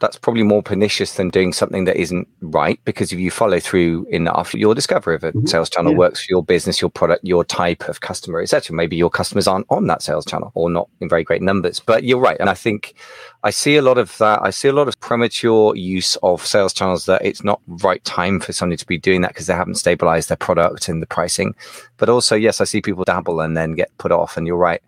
that's 0.00 0.16
probably 0.16 0.42
more 0.42 0.62
pernicious 0.62 1.14
than 1.14 1.28
doing 1.28 1.52
something 1.52 1.84
that 1.84 1.96
isn't 1.96 2.28
right 2.40 2.80
because 2.84 3.12
if 3.12 3.18
you 3.18 3.30
follow 3.30 3.58
through 3.58 4.06
enough 4.10 4.54
you'll 4.54 4.74
discover 4.74 5.12
if 5.12 5.22
a 5.22 5.32
mm-hmm. 5.32 5.46
sales 5.46 5.68
channel 5.68 5.92
yeah. 5.92 5.98
works 5.98 6.24
for 6.24 6.30
your 6.30 6.42
business 6.42 6.80
your 6.80 6.90
product 6.90 7.24
your 7.24 7.44
type 7.44 7.88
of 7.88 8.00
customer 8.00 8.40
etc 8.40 8.74
maybe 8.74 8.96
your 8.96 9.10
customers 9.10 9.48
aren't 9.48 9.66
on 9.70 9.86
that 9.86 10.02
sales 10.02 10.24
channel 10.24 10.52
or 10.54 10.70
not 10.70 10.88
in 11.00 11.08
very 11.08 11.24
great 11.24 11.42
numbers 11.42 11.80
but 11.80 12.04
you're 12.04 12.18
right 12.18 12.36
and 12.38 12.48
i 12.48 12.54
think 12.54 12.94
i 13.42 13.50
see 13.50 13.76
a 13.76 13.82
lot 13.82 13.98
of 13.98 14.16
that 14.18 14.40
i 14.42 14.50
see 14.50 14.68
a 14.68 14.72
lot 14.72 14.88
of 14.88 14.98
premature 15.00 15.74
use 15.74 16.16
of 16.22 16.44
sales 16.44 16.72
channels 16.72 17.06
that 17.06 17.24
it's 17.24 17.42
not 17.42 17.60
right 17.66 18.04
time 18.04 18.38
for 18.40 18.52
somebody 18.52 18.76
to 18.76 18.86
be 18.86 18.98
doing 18.98 19.20
that 19.22 19.28
because 19.28 19.46
they 19.46 19.54
haven't 19.54 19.76
stabilized 19.76 20.28
their 20.28 20.36
product 20.36 20.88
and 20.88 21.02
the 21.02 21.06
pricing 21.06 21.54
but 21.96 22.08
also 22.08 22.36
yes 22.36 22.60
i 22.60 22.64
see 22.64 22.80
people 22.80 23.04
dabble 23.04 23.40
and 23.40 23.56
then 23.56 23.72
get 23.72 23.96
put 23.98 24.12
off 24.12 24.36
and 24.36 24.46
you're 24.46 24.56
right 24.56 24.82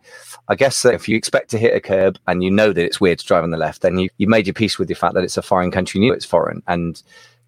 I 0.51 0.57
guess 0.57 0.85
if 0.85 1.09
you 1.09 1.17
expect 1.17 1.49
to 1.51 1.59
hit 1.59 1.77
a 1.77 1.81
curb 1.81 2.19
and 2.27 2.43
you 2.43 2.51
know 2.51 2.73
that 2.73 2.85
it's 2.85 3.01
weird 3.01 3.21
to 3.21 3.25
drive 3.25 3.45
on 3.45 3.51
the 3.51 3.57
left, 3.57 3.83
then 3.83 3.99
you, 4.01 4.09
you 4.19 4.27
made 4.27 4.49
your 4.49 4.55
peace 4.55 4.81
with 4.81 4.89
the 4.89 4.95
fact 4.95 5.15
that 5.15 5.23
it's 5.23 5.37
a 5.37 5.43
foreign 5.43 5.71
country, 5.71 6.01
you 6.01 6.09
know 6.09 6.15
it's 6.15 6.25
foreign. 6.25 6.61
And 6.67 7.01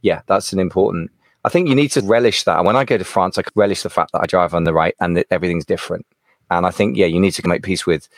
yeah, 0.02 0.22
that's 0.28 0.52
an 0.52 0.60
important. 0.60 1.10
I 1.44 1.48
think 1.48 1.68
you 1.68 1.74
need 1.74 1.88
to 1.88 2.00
relish 2.00 2.44
that. 2.44 2.64
When 2.64 2.76
I 2.76 2.84
go 2.84 2.96
to 2.96 3.04
France, 3.04 3.38
I 3.38 3.42
relish 3.56 3.82
the 3.82 3.90
fact 3.90 4.12
that 4.12 4.20
I 4.22 4.26
drive 4.26 4.54
on 4.54 4.62
the 4.62 4.72
right 4.72 4.94
and 5.00 5.16
that 5.16 5.26
everything's 5.32 5.64
different. 5.64 6.06
And 6.48 6.64
I 6.64 6.70
think, 6.70 6.96
yeah, 6.96 7.06
you 7.06 7.18
need 7.18 7.32
to 7.32 7.48
make 7.48 7.64
peace 7.64 7.84
with 7.84 8.08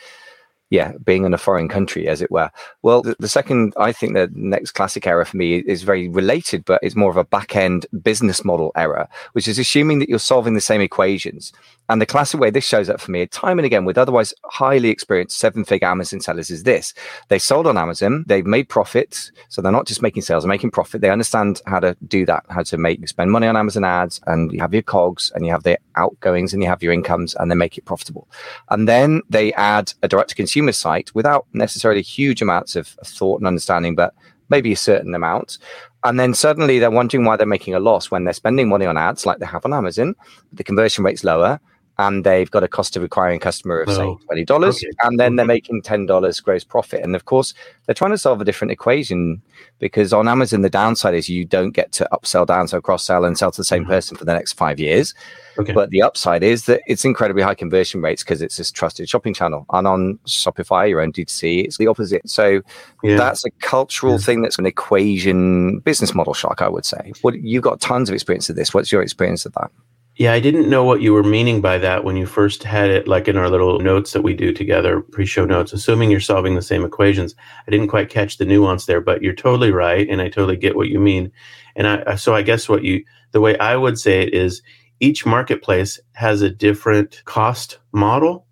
yeah, 0.69 0.93
being 1.03 1.25
in 1.25 1.33
a 1.33 1.37
foreign 1.37 1.69
country, 1.69 2.07
as 2.07 2.21
it 2.21 2.31
were. 2.31 2.49
Well, 2.81 3.03
the, 3.03 3.15
the, 3.19 3.27
second, 3.27 3.73
I 3.77 3.91
think 3.91 4.13
the 4.13 4.29
next 4.33 4.71
classic 4.71 5.05
error 5.05 5.23
for 5.23 5.37
me 5.37 5.57
is 5.57 5.83
very 5.83 6.09
related, 6.09 6.65
but 6.65 6.79
it's 6.81 6.95
more 6.95 7.11
of 7.11 7.17
a 7.17 7.23
back 7.23 7.55
end 7.55 7.85
business 8.01 8.43
model 8.43 8.71
error, 8.75 9.07
which 9.33 9.47
is 9.47 9.59
assuming 9.59 9.99
that 9.99 10.09
you're 10.09 10.19
solving 10.19 10.55
the 10.55 10.61
same 10.61 10.81
equations. 10.81 11.53
And 11.87 12.01
the 12.01 12.05
classic 12.07 12.39
way 12.39 12.49
this 12.49 12.65
shows 12.65 12.89
up 12.89 12.99
for 12.99 13.11
me 13.11 13.27
time 13.27 13.59
and 13.59 13.65
again 13.65 13.85
with 13.85 13.97
otherwise 13.97 14.33
highly 14.45 14.89
experienced 14.89 15.37
seven 15.37 15.63
figure 15.63 15.87
Amazon 15.87 16.19
sellers 16.19 16.49
is 16.49 16.63
this 16.63 16.93
they 17.27 17.37
sold 17.37 17.67
on 17.67 17.77
Amazon, 17.77 18.23
they've 18.27 18.45
made 18.45 18.69
profits. 18.69 19.31
So 19.49 19.61
they're 19.61 19.71
not 19.71 19.85
just 19.85 20.01
making 20.01 20.23
sales, 20.23 20.43
they're 20.43 20.49
making 20.49 20.71
profit. 20.71 21.01
They 21.01 21.09
understand 21.09 21.61
how 21.67 21.79
to 21.79 21.95
do 22.07 22.25
that, 22.25 22.43
how 22.49 22.63
to 22.63 22.77
make 22.77 23.07
spend 23.07 23.31
money 23.31 23.45
on 23.47 23.55
Amazon 23.55 23.83
ads, 23.83 24.19
and 24.25 24.51
you 24.51 24.59
have 24.61 24.73
your 24.73 24.81
cogs 24.81 25.31
and 25.35 25.45
you 25.45 25.51
have 25.51 25.63
the 25.63 25.77
outgoings 25.95 26.53
and 26.53 26.63
you 26.63 26.69
have 26.69 26.81
your 26.81 26.91
incomes 26.91 27.35
and 27.35 27.51
they 27.51 27.55
make 27.55 27.77
it 27.77 27.85
profitable. 27.85 28.27
And 28.69 28.87
then 28.87 29.21
they 29.29 29.53
add 29.53 29.93
a 30.01 30.07
direct 30.07 30.29
to 30.29 30.35
consumer 30.35 30.54
site 30.73 31.13
without 31.15 31.45
necessarily 31.53 32.01
huge 32.01 32.41
amounts 32.41 32.75
of 32.75 32.87
thought 32.87 33.39
and 33.39 33.47
understanding, 33.47 33.95
but 33.95 34.13
maybe 34.49 34.71
a 34.71 34.77
certain 34.77 35.15
amount. 35.15 35.57
And 36.03 36.19
then 36.19 36.33
suddenly 36.33 36.79
they're 36.79 36.91
wondering 36.91 37.25
why 37.25 37.35
they're 37.35 37.47
making 37.47 37.73
a 37.73 37.79
loss 37.79 38.11
when 38.11 38.23
they're 38.23 38.33
spending 38.33 38.69
money 38.69 38.85
on 38.85 38.97
ads 38.97 39.25
like 39.25 39.39
they 39.39 39.45
have 39.45 39.65
on 39.65 39.73
Amazon. 39.73 40.15
The 40.53 40.63
conversion 40.63 41.03
rate's 41.03 41.23
lower 41.23 41.59
and 41.97 42.25
they've 42.25 42.51
got 42.51 42.63
a 42.63 42.67
cost 42.67 42.97
of 42.97 43.03
acquiring 43.03 43.39
customer 43.39 43.81
of 43.81 43.93
say 43.93 44.15
twenty 44.25 44.45
dollars, 44.45 44.77
okay. 44.77 44.91
and 45.03 45.19
then 45.19 45.35
they're 45.35 45.45
making 45.45 45.81
ten 45.81 46.05
dollars 46.05 46.39
gross 46.39 46.63
profit. 46.63 47.01
And 47.01 47.15
of 47.15 47.25
course, 47.25 47.53
they're 47.85 47.95
trying 47.95 48.11
to 48.11 48.17
solve 48.17 48.41
a 48.41 48.45
different 48.45 48.71
equation 48.71 49.41
because 49.79 50.11
on 50.13 50.27
Amazon 50.27 50.61
the 50.61 50.69
downside 50.69 51.13
is 51.13 51.29
you 51.29 51.45
don't 51.45 51.71
get 51.71 51.91
to 51.93 52.07
upsell, 52.11 52.45
downsell, 52.45 52.83
cross 52.83 53.03
sell, 53.03 53.23
and 53.23 53.37
sell 53.37 53.51
to 53.51 53.57
the 53.57 53.65
same 53.65 53.83
mm-hmm. 53.83 53.91
person 53.91 54.17
for 54.17 54.25
the 54.25 54.33
next 54.33 54.53
five 54.53 54.79
years. 54.79 55.13
Okay. 55.57 55.71
But 55.71 55.89
the 55.89 56.01
upside 56.01 56.43
is 56.43 56.65
that 56.65 56.81
it's 56.85 57.05
incredibly 57.05 57.41
high 57.41 57.55
conversion 57.55 58.01
rates 58.01 58.23
because 58.23 58.41
it's 58.41 58.57
this 58.57 58.71
trusted 58.71 59.07
shopping 59.07 59.33
channel. 59.33 59.65
And 59.71 59.87
on 59.87 60.19
Shopify, 60.27 60.89
your 60.89 60.99
own 60.99 61.13
D2C, 61.13 61.63
it's 61.63 61.77
the 61.77 61.87
opposite. 61.87 62.29
So 62.29 62.61
yeah. 63.03 63.15
that's 63.15 63.45
a 63.45 63.51
cultural 63.61 64.13
yeah. 64.13 64.19
thing 64.19 64.41
that's 64.41 64.59
an 64.59 64.65
equation 64.65 65.79
business 65.79 66.13
model 66.13 66.33
shock, 66.33 66.61
I 66.61 66.67
would 66.67 66.85
say. 66.85 67.13
What 67.21 67.39
you've 67.41 67.63
got 67.63 67.79
tons 67.79 68.09
of 68.09 68.15
experience 68.15 68.49
of 68.49 68.57
this. 68.57 68.73
What's 68.73 68.91
your 68.91 69.01
experience 69.01 69.45
of 69.45 69.53
that? 69.53 69.71
Yeah, 70.17 70.31
I 70.31 70.39
didn't 70.39 70.69
know 70.69 70.85
what 70.85 71.01
you 71.01 71.11
were 71.11 71.23
meaning 71.23 71.59
by 71.59 71.77
that 71.79 72.05
when 72.05 72.15
you 72.15 72.25
first 72.25 72.63
had 72.63 72.89
it, 72.89 73.05
like 73.05 73.27
in 73.27 73.35
our 73.35 73.49
little 73.49 73.79
notes 73.79 74.13
that 74.13 74.21
we 74.21 74.33
do 74.33 74.53
together, 74.53 75.01
pre 75.01 75.25
show 75.25 75.43
notes, 75.43 75.73
assuming 75.73 76.09
you're 76.09 76.21
solving 76.21 76.55
the 76.55 76.61
same 76.61 76.85
equations. 76.85 77.35
I 77.67 77.71
didn't 77.71 77.89
quite 77.89 78.09
catch 78.09 78.37
the 78.37 78.45
nuance 78.45 78.85
there, 78.85 79.01
but 79.01 79.21
you're 79.21 79.33
totally 79.33 79.71
right. 79.71 80.07
And 80.07 80.21
I 80.21 80.29
totally 80.29 80.55
get 80.55 80.77
what 80.77 80.87
you 80.87 81.01
mean. 81.01 81.33
And 81.75 81.85
I, 81.85 82.15
so 82.15 82.33
I 82.33 82.43
guess 82.43 82.69
what 82.69 82.85
you, 82.85 83.03
the 83.31 83.41
way 83.41 83.57
I 83.57 83.75
would 83.75 83.99
say 83.99 84.21
it 84.21 84.33
is 84.33 84.61
each 85.01 85.25
marketplace 85.25 85.99
has 86.13 86.41
a 86.41 86.49
different 86.49 87.21
cost 87.25 87.79
model 87.91 88.47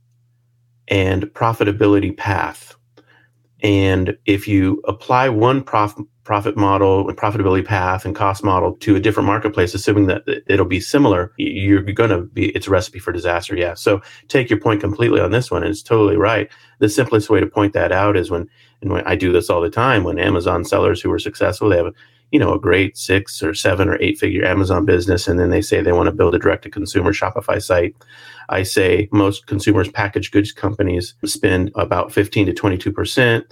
and 0.89 1.24
profitability 1.27 2.15
path. 2.15 2.75
And 3.63 4.17
if 4.25 4.48
you 4.48 4.82
apply 4.86 5.29
one 5.29 5.63
prof, 5.63 5.96
profit 6.25 6.55
model 6.55 7.08
and 7.08 7.17
profitability 7.17 7.65
path 7.65 8.05
and 8.05 8.15
cost 8.15 8.43
model 8.43 8.75
to 8.77 8.96
a 8.96 9.00
different 9.00 9.27
marketplace, 9.27 9.74
assuming 9.74 10.08
that 10.08 10.24
it'll 10.48 10.65
be 10.65 10.79
similar, 10.79 11.34
you're 11.38 11.82
going 11.82 12.10
to 12.10 12.22
be, 12.22 12.50
it's 12.50 12.67
a 12.67 12.72
recipe 12.72 13.00
for 13.00 13.12
disaster. 13.12 13.55
Yeah. 13.55 13.74
So 13.74 14.01
take 14.27 14.50
your 14.50 14.60
point 14.60 14.82
completely 14.82 15.20
on 15.20 15.32
this 15.32 15.50
one. 15.50 15.63
And 15.63 15.72
it's 15.72 15.84
totally 15.84 16.17
right. 16.17 16.50
The 16.79 16.89
simplest 16.89 17.29
way 17.29 17.39
to 17.39 17.48
point 17.48 17.74
that 17.74 17.91
out 17.91 18.17
is 18.17 18.29
when, 18.29 18.50
and 18.82 18.91
when 18.91 19.05
I 19.08 19.15
do 19.15 19.32
this 19.32 19.50
all 19.50 19.62
the 19.62 19.70
time, 19.70 20.03
when 20.03 20.20
Amazon 20.20 20.65
sellers 20.65 21.01
who 21.01 21.12
are 21.12 21.20
successful, 21.20 21.70
they 21.70 21.77
have, 21.77 21.93
you 22.33 22.39
know, 22.39 22.51
a 22.51 22.59
great 22.59 22.97
six 22.97 23.43
or 23.43 23.53
seven 23.53 23.87
or 23.87 24.01
eight 24.01 24.17
figure 24.17 24.43
Amazon 24.43 24.85
business. 24.85 25.27
And 25.27 25.39
then 25.39 25.51
they 25.51 25.61
say 25.61 25.81
they 25.81 25.91
want 25.91 26.07
to 26.07 26.11
build 26.11 26.33
a 26.33 26.39
direct 26.39 26.63
to 26.63 26.69
consumer 26.69 27.13
Shopify 27.13 27.61
site. 27.61 27.95
I 28.49 28.63
say 28.63 29.07
most 29.11 29.45
consumers 29.45 29.87
packaged 29.87 30.33
goods 30.33 30.51
companies 30.51 31.13
spend 31.23 31.71
about 31.75 32.11
15 32.11 32.47
to 32.47 32.53
22% 32.53 33.43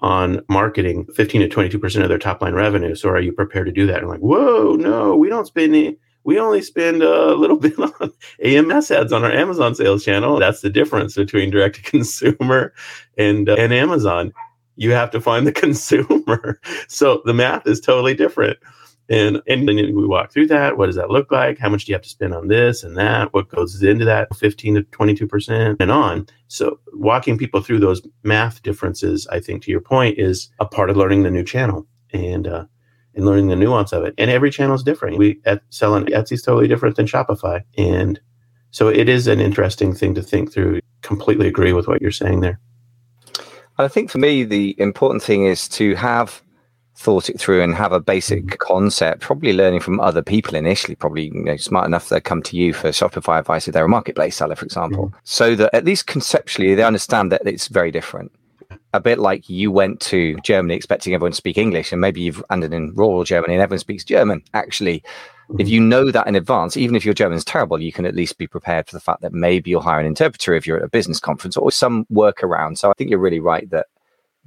on 0.00 0.40
marketing, 0.48 1.06
15 1.14 1.48
to 1.48 1.48
22% 1.48 2.02
of 2.02 2.08
their 2.08 2.18
top 2.18 2.42
line 2.42 2.54
revenue. 2.54 2.96
So 2.96 3.08
are 3.08 3.20
you 3.20 3.32
prepared 3.32 3.66
to 3.66 3.72
do 3.72 3.86
that? 3.86 3.98
And 3.98 4.06
I'm 4.06 4.10
like, 4.10 4.20
whoa, 4.20 4.74
no, 4.74 5.14
we 5.14 5.28
don't 5.28 5.46
spend 5.46 5.72
any. 5.72 5.96
We 6.24 6.40
only 6.40 6.62
spend 6.62 7.04
a 7.04 7.34
little 7.34 7.56
bit 7.60 7.78
on 7.78 8.12
AMS 8.42 8.90
ads 8.90 9.12
on 9.12 9.22
our 9.22 9.30
Amazon 9.30 9.76
sales 9.76 10.04
channel. 10.04 10.40
That's 10.40 10.60
the 10.60 10.70
difference 10.70 11.14
between 11.14 11.50
direct 11.50 11.76
to 11.76 11.82
consumer 11.82 12.74
and 13.16 13.48
uh, 13.48 13.54
and 13.54 13.72
Amazon. 13.72 14.32
You 14.76 14.92
have 14.92 15.10
to 15.12 15.20
find 15.20 15.46
the 15.46 15.52
consumer. 15.64 16.60
So 16.88 17.22
the 17.24 17.34
math 17.34 17.66
is 17.66 17.80
totally 17.80 18.14
different. 18.14 18.58
And, 19.08 19.42
and 19.46 19.68
then 19.68 19.76
we 19.76 20.06
walk 20.06 20.32
through 20.32 20.46
that. 20.46 20.78
What 20.78 20.86
does 20.86 20.96
that 20.96 21.10
look 21.10 21.30
like? 21.30 21.58
How 21.58 21.68
much 21.68 21.84
do 21.84 21.92
you 21.92 21.94
have 21.94 22.02
to 22.02 22.08
spend 22.08 22.32
on 22.32 22.48
this 22.48 22.82
and 22.82 22.96
that? 22.96 23.34
What 23.34 23.50
goes 23.50 23.82
into 23.82 24.04
that 24.06 24.34
15 24.34 24.76
to 24.76 24.82
22% 24.82 25.76
and 25.78 25.90
on? 25.90 26.26
So 26.48 26.80
walking 26.94 27.36
people 27.36 27.60
through 27.60 27.80
those 27.80 28.00
math 28.22 28.62
differences, 28.62 29.26
I 29.26 29.40
think 29.40 29.62
to 29.64 29.70
your 29.70 29.80
point, 29.80 30.18
is 30.18 30.50
a 30.58 30.64
part 30.64 30.88
of 30.88 30.96
learning 30.96 31.22
the 31.22 31.30
new 31.30 31.44
channel 31.44 31.86
and, 32.14 32.46
uh, 32.46 32.64
and 33.14 33.26
learning 33.26 33.48
the 33.48 33.56
nuance 33.56 33.92
of 33.92 34.04
it. 34.04 34.14
And 34.16 34.30
every 34.30 34.50
channel 34.50 34.74
is 34.74 34.82
different. 34.82 35.18
We 35.18 35.40
at 35.44 35.62
selling 35.68 36.06
Etsy 36.06 36.32
is 36.32 36.42
totally 36.42 36.66
different 36.66 36.96
than 36.96 37.06
Shopify. 37.06 37.62
And 37.76 38.18
so 38.70 38.88
it 38.88 39.08
is 39.08 39.26
an 39.26 39.40
interesting 39.40 39.94
thing 39.94 40.14
to 40.14 40.22
think 40.22 40.52
through. 40.52 40.80
Completely 41.02 41.46
agree 41.46 41.74
with 41.74 41.86
what 41.86 42.00
you're 42.00 42.10
saying 42.10 42.40
there. 42.40 42.58
I 43.78 43.88
think 43.88 44.10
for 44.10 44.18
me, 44.18 44.44
the 44.44 44.74
important 44.78 45.22
thing 45.22 45.44
is 45.44 45.68
to 45.70 45.94
have 45.96 46.42
thought 46.96 47.28
it 47.28 47.40
through 47.40 47.62
and 47.62 47.74
have 47.74 47.92
a 47.92 48.00
basic 48.00 48.44
mm-hmm. 48.44 48.56
concept, 48.58 49.20
probably 49.20 49.52
learning 49.52 49.80
from 49.80 50.00
other 50.00 50.22
people 50.22 50.54
initially, 50.54 50.94
probably 50.94 51.24
you 51.24 51.44
know, 51.44 51.56
smart 51.56 51.86
enough 51.86 52.08
they 52.08 52.20
come 52.20 52.42
to 52.42 52.56
you 52.56 52.72
for 52.72 52.90
Shopify 52.90 53.40
advice 53.40 53.66
if 53.66 53.74
they're 53.74 53.84
a 53.84 53.88
marketplace 53.88 54.36
seller, 54.36 54.54
for 54.54 54.64
example, 54.64 55.06
mm-hmm. 55.06 55.16
so 55.24 55.56
that 55.56 55.74
at 55.74 55.84
least 55.84 56.06
conceptually 56.06 56.74
they 56.74 56.84
understand 56.84 57.32
that 57.32 57.42
it's 57.44 57.68
very 57.68 57.90
different. 57.90 58.30
A 58.94 59.00
bit 59.00 59.18
like 59.18 59.50
you 59.50 59.72
went 59.72 60.00
to 60.02 60.36
Germany 60.44 60.74
expecting 60.74 61.14
everyone 61.14 61.32
to 61.32 61.36
speak 61.36 61.58
English, 61.58 61.90
and 61.90 62.00
maybe 62.00 62.20
you've 62.20 62.44
landed 62.48 62.72
in 62.72 62.94
rural 62.94 63.24
Germany 63.24 63.54
and 63.54 63.60
everyone 63.60 63.80
speaks 63.80 64.04
German. 64.04 64.40
Actually, 64.54 65.02
if 65.58 65.68
you 65.68 65.80
know 65.80 66.12
that 66.12 66.28
in 66.28 66.36
advance, 66.36 66.76
even 66.76 66.94
if 66.94 67.04
your 67.04 67.12
German 67.12 67.36
is 67.36 67.44
terrible, 67.44 67.82
you 67.82 67.92
can 67.92 68.06
at 68.06 68.14
least 68.14 68.38
be 68.38 68.46
prepared 68.46 68.86
for 68.86 68.94
the 68.94 69.00
fact 69.00 69.20
that 69.22 69.32
maybe 69.32 69.68
you'll 69.68 69.82
hire 69.82 69.98
an 69.98 70.06
interpreter 70.06 70.54
if 70.54 70.64
you're 70.64 70.78
at 70.78 70.84
a 70.84 70.88
business 70.88 71.18
conference 71.18 71.56
or 71.56 71.72
some 71.72 72.06
workaround. 72.06 72.78
So 72.78 72.88
I 72.88 72.92
think 72.94 73.10
you're 73.10 73.18
really 73.18 73.40
right 73.40 73.68
that 73.70 73.88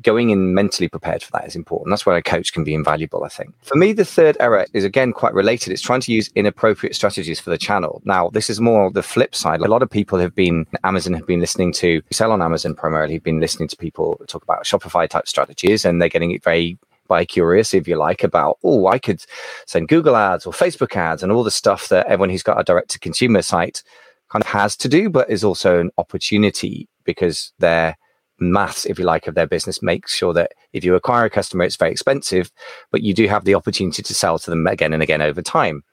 going 0.03 0.29
in 0.29 0.53
mentally 0.53 0.87
prepared 0.87 1.23
for 1.23 1.31
that 1.31 1.47
is 1.47 1.55
important. 1.55 1.89
That's 1.89 2.05
where 2.05 2.15
a 2.15 2.21
coach 2.21 2.53
can 2.53 2.63
be 2.63 2.73
invaluable, 2.73 3.23
I 3.23 3.29
think. 3.29 3.53
For 3.63 3.75
me, 3.75 3.93
the 3.93 4.05
third 4.05 4.37
error 4.39 4.65
is 4.73 4.83
again 4.83 5.11
quite 5.11 5.33
related. 5.33 5.73
It's 5.73 5.81
trying 5.81 6.01
to 6.01 6.11
use 6.11 6.29
inappropriate 6.35 6.95
strategies 6.95 7.39
for 7.39 7.49
the 7.49 7.57
channel. 7.57 8.01
Now, 8.05 8.29
this 8.29 8.49
is 8.49 8.61
more 8.61 8.91
the 8.91 9.03
flip 9.03 9.35
side. 9.35 9.61
A 9.61 9.67
lot 9.67 9.81
of 9.81 9.89
people 9.89 10.19
have 10.19 10.35
been, 10.35 10.65
Amazon 10.83 11.13
have 11.13 11.25
been 11.25 11.39
listening 11.39 11.71
to, 11.73 12.01
sell 12.11 12.31
on 12.31 12.41
Amazon 12.41 12.75
primarily, 12.75 13.15
have 13.15 13.23
been 13.23 13.39
listening 13.39 13.67
to 13.69 13.77
people 13.77 14.21
talk 14.27 14.43
about 14.43 14.63
Shopify 14.63 15.09
type 15.09 15.27
strategies 15.27 15.85
and 15.85 16.01
they're 16.01 16.09
getting 16.09 16.31
it 16.31 16.43
very 16.43 16.77
by 17.07 17.25
curious, 17.25 17.73
if 17.73 17.87
you 17.87 17.95
like, 17.95 18.23
about, 18.23 18.57
oh, 18.63 18.87
I 18.87 18.99
could 18.99 19.23
send 19.65 19.87
Google 19.87 20.17
ads 20.17 20.45
or 20.45 20.51
Facebook 20.51 20.95
ads 20.95 21.23
and 21.23 21.31
all 21.31 21.43
the 21.43 21.51
stuff 21.51 21.87
that 21.87 22.05
everyone 22.07 22.29
who's 22.29 22.43
got 22.43 22.59
a 22.59 22.63
direct 22.63 22.89
to 22.89 22.99
consumer 22.99 23.41
site 23.41 23.81
kind 24.29 24.43
of 24.43 24.47
has 24.49 24.75
to 24.77 24.89
do, 24.89 25.09
but 25.09 25.29
is 25.29 25.43
also 25.43 25.79
an 25.79 25.89
opportunity 25.97 26.87
because 27.05 27.53
they're 27.59 27.95
maths, 28.39 28.85
if 28.85 28.99
you 28.99 29.05
like, 29.05 29.27
of 29.27 29.35
their 29.35 29.47
business 29.47 29.81
makes 29.81 30.15
sure 30.15 30.33
that 30.33 30.53
if 30.73 30.83
you 30.83 30.95
acquire 30.95 31.25
a 31.25 31.29
customer, 31.29 31.63
it's 31.63 31.75
very 31.75 31.91
expensive, 31.91 32.51
but 32.91 33.01
you 33.01 33.13
do 33.13 33.27
have 33.27 33.45
the 33.45 33.55
opportunity 33.55 34.03
to 34.03 34.13
sell 34.13 34.39
to 34.39 34.49
them 34.49 34.67
again 34.67 34.93
and 34.93 35.03
again 35.03 35.21
over 35.21 35.41
time. 35.41 35.83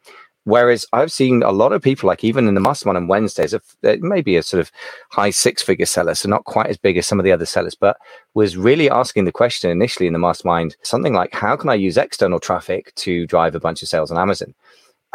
Whereas 0.46 0.84
I've 0.92 1.10
seen 1.10 1.42
a 1.42 1.52
lot 1.52 1.72
of 1.72 1.80
people, 1.80 2.06
like 2.06 2.22
even 2.22 2.46
in 2.46 2.54
the 2.54 2.60
mastermind 2.60 2.98
on 2.98 3.08
Wednesdays, 3.08 3.54
uh, 3.54 3.58
maybe 4.00 4.36
a 4.36 4.42
sort 4.42 4.60
of 4.60 4.70
high 5.10 5.30
six 5.30 5.62
figure 5.62 5.86
seller, 5.86 6.14
so 6.14 6.28
not 6.28 6.44
quite 6.44 6.66
as 6.66 6.76
big 6.76 6.98
as 6.98 7.06
some 7.06 7.18
of 7.18 7.24
the 7.24 7.32
other 7.32 7.46
sellers, 7.46 7.74
but 7.74 7.96
was 8.34 8.56
really 8.56 8.90
asking 8.90 9.24
the 9.24 9.32
question 9.32 9.70
initially 9.70 10.06
in 10.06 10.12
the 10.12 10.18
mastermind 10.18 10.76
something 10.82 11.14
like, 11.14 11.32
how 11.32 11.56
can 11.56 11.70
I 11.70 11.74
use 11.74 11.96
external 11.96 12.40
traffic 12.40 12.94
to 12.96 13.26
drive 13.26 13.54
a 13.54 13.60
bunch 13.60 13.82
of 13.82 13.88
sales 13.88 14.10
on 14.10 14.18
Amazon? 14.18 14.54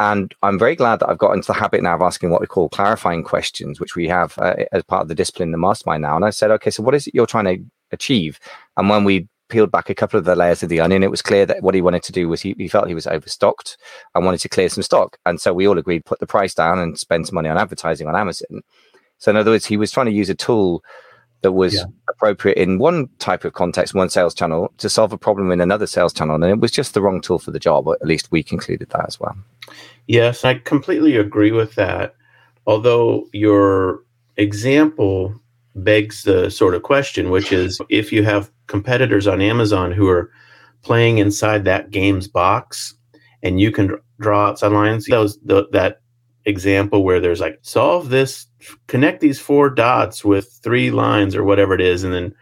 And 0.00 0.34
I'm 0.42 0.58
very 0.58 0.74
glad 0.74 1.00
that 1.00 1.10
I've 1.10 1.18
got 1.18 1.34
into 1.34 1.48
the 1.48 1.52
habit 1.52 1.82
now 1.82 1.94
of 1.94 2.00
asking 2.00 2.30
what 2.30 2.40
we 2.40 2.46
call 2.46 2.70
clarifying 2.70 3.22
questions, 3.22 3.78
which 3.78 3.94
we 3.94 4.08
have 4.08 4.36
uh, 4.38 4.54
as 4.72 4.82
part 4.82 5.02
of 5.02 5.08
the 5.08 5.14
discipline, 5.14 5.50
the 5.50 5.58
mastermind 5.58 6.00
now. 6.00 6.16
And 6.16 6.24
I 6.24 6.30
said, 6.30 6.50
okay, 6.52 6.70
so 6.70 6.82
what 6.82 6.94
is 6.94 7.06
it 7.06 7.14
you're 7.14 7.26
trying 7.26 7.44
to 7.44 7.62
achieve? 7.92 8.40
And 8.78 8.88
when 8.88 9.04
we 9.04 9.28
peeled 9.50 9.70
back 9.70 9.90
a 9.90 9.94
couple 9.94 10.18
of 10.18 10.24
the 10.24 10.34
layers 10.34 10.62
of 10.62 10.70
the 10.70 10.80
onion, 10.80 11.02
it 11.02 11.10
was 11.10 11.20
clear 11.20 11.44
that 11.44 11.62
what 11.62 11.74
he 11.74 11.82
wanted 11.82 12.02
to 12.04 12.12
do 12.12 12.30
was 12.30 12.40
he, 12.40 12.54
he 12.56 12.66
felt 12.66 12.88
he 12.88 12.94
was 12.94 13.06
overstocked 13.06 13.76
and 14.14 14.24
wanted 14.24 14.40
to 14.40 14.48
clear 14.48 14.70
some 14.70 14.82
stock. 14.82 15.18
And 15.26 15.38
so 15.38 15.52
we 15.52 15.68
all 15.68 15.76
agreed, 15.76 16.06
put 16.06 16.18
the 16.18 16.26
price 16.26 16.54
down 16.54 16.78
and 16.78 16.98
spend 16.98 17.26
some 17.26 17.34
money 17.34 17.50
on 17.50 17.58
advertising 17.58 18.08
on 18.08 18.16
Amazon. 18.16 18.62
So 19.18 19.30
in 19.30 19.36
other 19.36 19.50
words, 19.50 19.66
he 19.66 19.76
was 19.76 19.90
trying 19.90 20.06
to 20.06 20.12
use 20.12 20.30
a 20.30 20.34
tool 20.34 20.82
that 21.42 21.52
was 21.52 21.74
yeah. 21.74 21.84
appropriate 22.08 22.58
in 22.58 22.78
one 22.78 23.08
type 23.18 23.44
of 23.44 23.54
context, 23.54 23.94
one 23.94 24.10
sales 24.10 24.34
channel, 24.34 24.72
to 24.78 24.88
solve 24.88 25.12
a 25.12 25.18
problem 25.18 25.50
in 25.50 25.60
another 25.60 25.86
sales 25.86 26.12
channel. 26.12 26.34
And 26.34 26.44
it 26.44 26.60
was 26.60 26.70
just 26.70 26.94
the 26.94 27.00
wrong 27.00 27.20
tool 27.20 27.38
for 27.38 27.50
the 27.50 27.58
job. 27.58 27.88
At 27.88 28.06
least 28.06 28.30
we 28.30 28.42
concluded 28.42 28.90
that 28.90 29.06
as 29.06 29.18
well. 29.18 29.36
Yes, 30.06 30.44
I 30.44 30.54
completely 30.54 31.16
agree 31.16 31.52
with 31.52 31.74
that. 31.76 32.14
Although 32.66 33.28
your 33.32 34.00
example 34.36 35.34
begs 35.74 36.24
the 36.24 36.50
sort 36.50 36.74
of 36.74 36.82
question, 36.82 37.30
which 37.30 37.52
is 37.52 37.80
if 37.88 38.12
you 38.12 38.24
have 38.24 38.50
competitors 38.66 39.26
on 39.26 39.40
Amazon 39.40 39.92
who 39.92 40.08
are 40.08 40.30
playing 40.82 41.18
inside 41.18 41.64
that 41.64 41.90
game's 41.90 42.28
box 42.28 42.94
and 43.42 43.60
you 43.60 43.70
can 43.70 43.98
draw 44.20 44.48
outside 44.48 44.72
lines, 44.72 45.06
those 45.06 45.38
the, 45.40 45.66
that 45.72 46.00
example 46.44 47.04
where 47.04 47.20
there's 47.20 47.40
like 47.40 47.58
solve 47.62 48.08
this 48.08 48.46
connect 48.86 49.20
these 49.20 49.38
four 49.38 49.70
dots 49.70 50.24
with 50.24 50.50
three 50.62 50.90
lines 50.90 51.34
or 51.36 51.44
whatever 51.44 51.74
it 51.74 51.80
is 51.80 52.02
and 52.02 52.14
then 52.14 52.34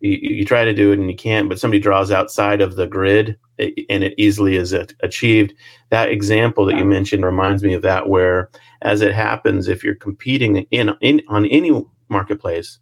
you, 0.00 0.18
you 0.20 0.44
try 0.44 0.64
to 0.64 0.72
do 0.72 0.90
it 0.90 0.98
and 0.98 1.10
you 1.10 1.16
can't 1.16 1.48
but 1.48 1.58
somebody 1.58 1.80
draws 1.80 2.10
outside 2.10 2.60
of 2.60 2.76
the 2.76 2.86
grid 2.86 3.36
eh, 3.58 3.70
and 3.90 4.04
it 4.04 4.14
easily 4.16 4.56
is 4.56 4.72
achieved. 5.00 5.54
That 5.90 6.08
example 6.08 6.64
that 6.66 6.78
you 6.78 6.84
mentioned 6.84 7.24
reminds 7.24 7.62
me 7.62 7.74
of 7.74 7.82
that 7.82 8.08
where 8.08 8.50
as 8.80 9.00
it 9.00 9.14
happens 9.14 9.68
if 9.68 9.84
you're 9.84 9.94
competing 9.94 10.56
in, 10.70 10.94
in 11.00 11.20
on 11.28 11.46
any 11.46 11.84
marketplace 12.08 12.78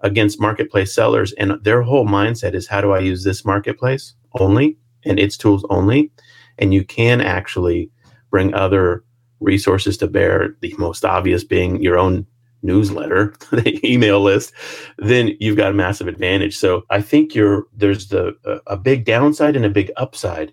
against 0.00 0.40
marketplace 0.40 0.94
sellers 0.94 1.32
and 1.34 1.52
their 1.62 1.82
whole 1.82 2.06
mindset 2.06 2.54
is 2.54 2.68
how 2.68 2.80
do 2.80 2.92
i 2.92 2.98
use 3.00 3.24
this 3.24 3.44
marketplace 3.44 4.14
only 4.38 4.76
and 5.04 5.18
its 5.18 5.36
tools 5.36 5.64
only? 5.70 6.10
And 6.58 6.74
you 6.74 6.84
can 6.84 7.20
actually 7.20 7.90
bring 8.30 8.54
other 8.54 9.04
resources 9.40 9.96
to 9.98 10.06
bear, 10.06 10.56
the 10.60 10.74
most 10.78 11.04
obvious 11.04 11.44
being 11.44 11.82
your 11.82 11.98
own 11.98 12.26
newsletter, 12.62 13.34
the 13.52 13.80
email 13.84 14.20
list, 14.20 14.52
then 14.98 15.36
you've 15.40 15.56
got 15.56 15.70
a 15.70 15.74
massive 15.74 16.08
advantage. 16.08 16.56
So 16.56 16.84
I 16.90 17.00
think 17.00 17.34
you're 17.34 17.66
there's 17.74 18.08
the 18.08 18.34
a 18.66 18.76
big 18.76 19.04
downside 19.04 19.56
and 19.56 19.64
a 19.64 19.70
big 19.70 19.90
upside 19.96 20.52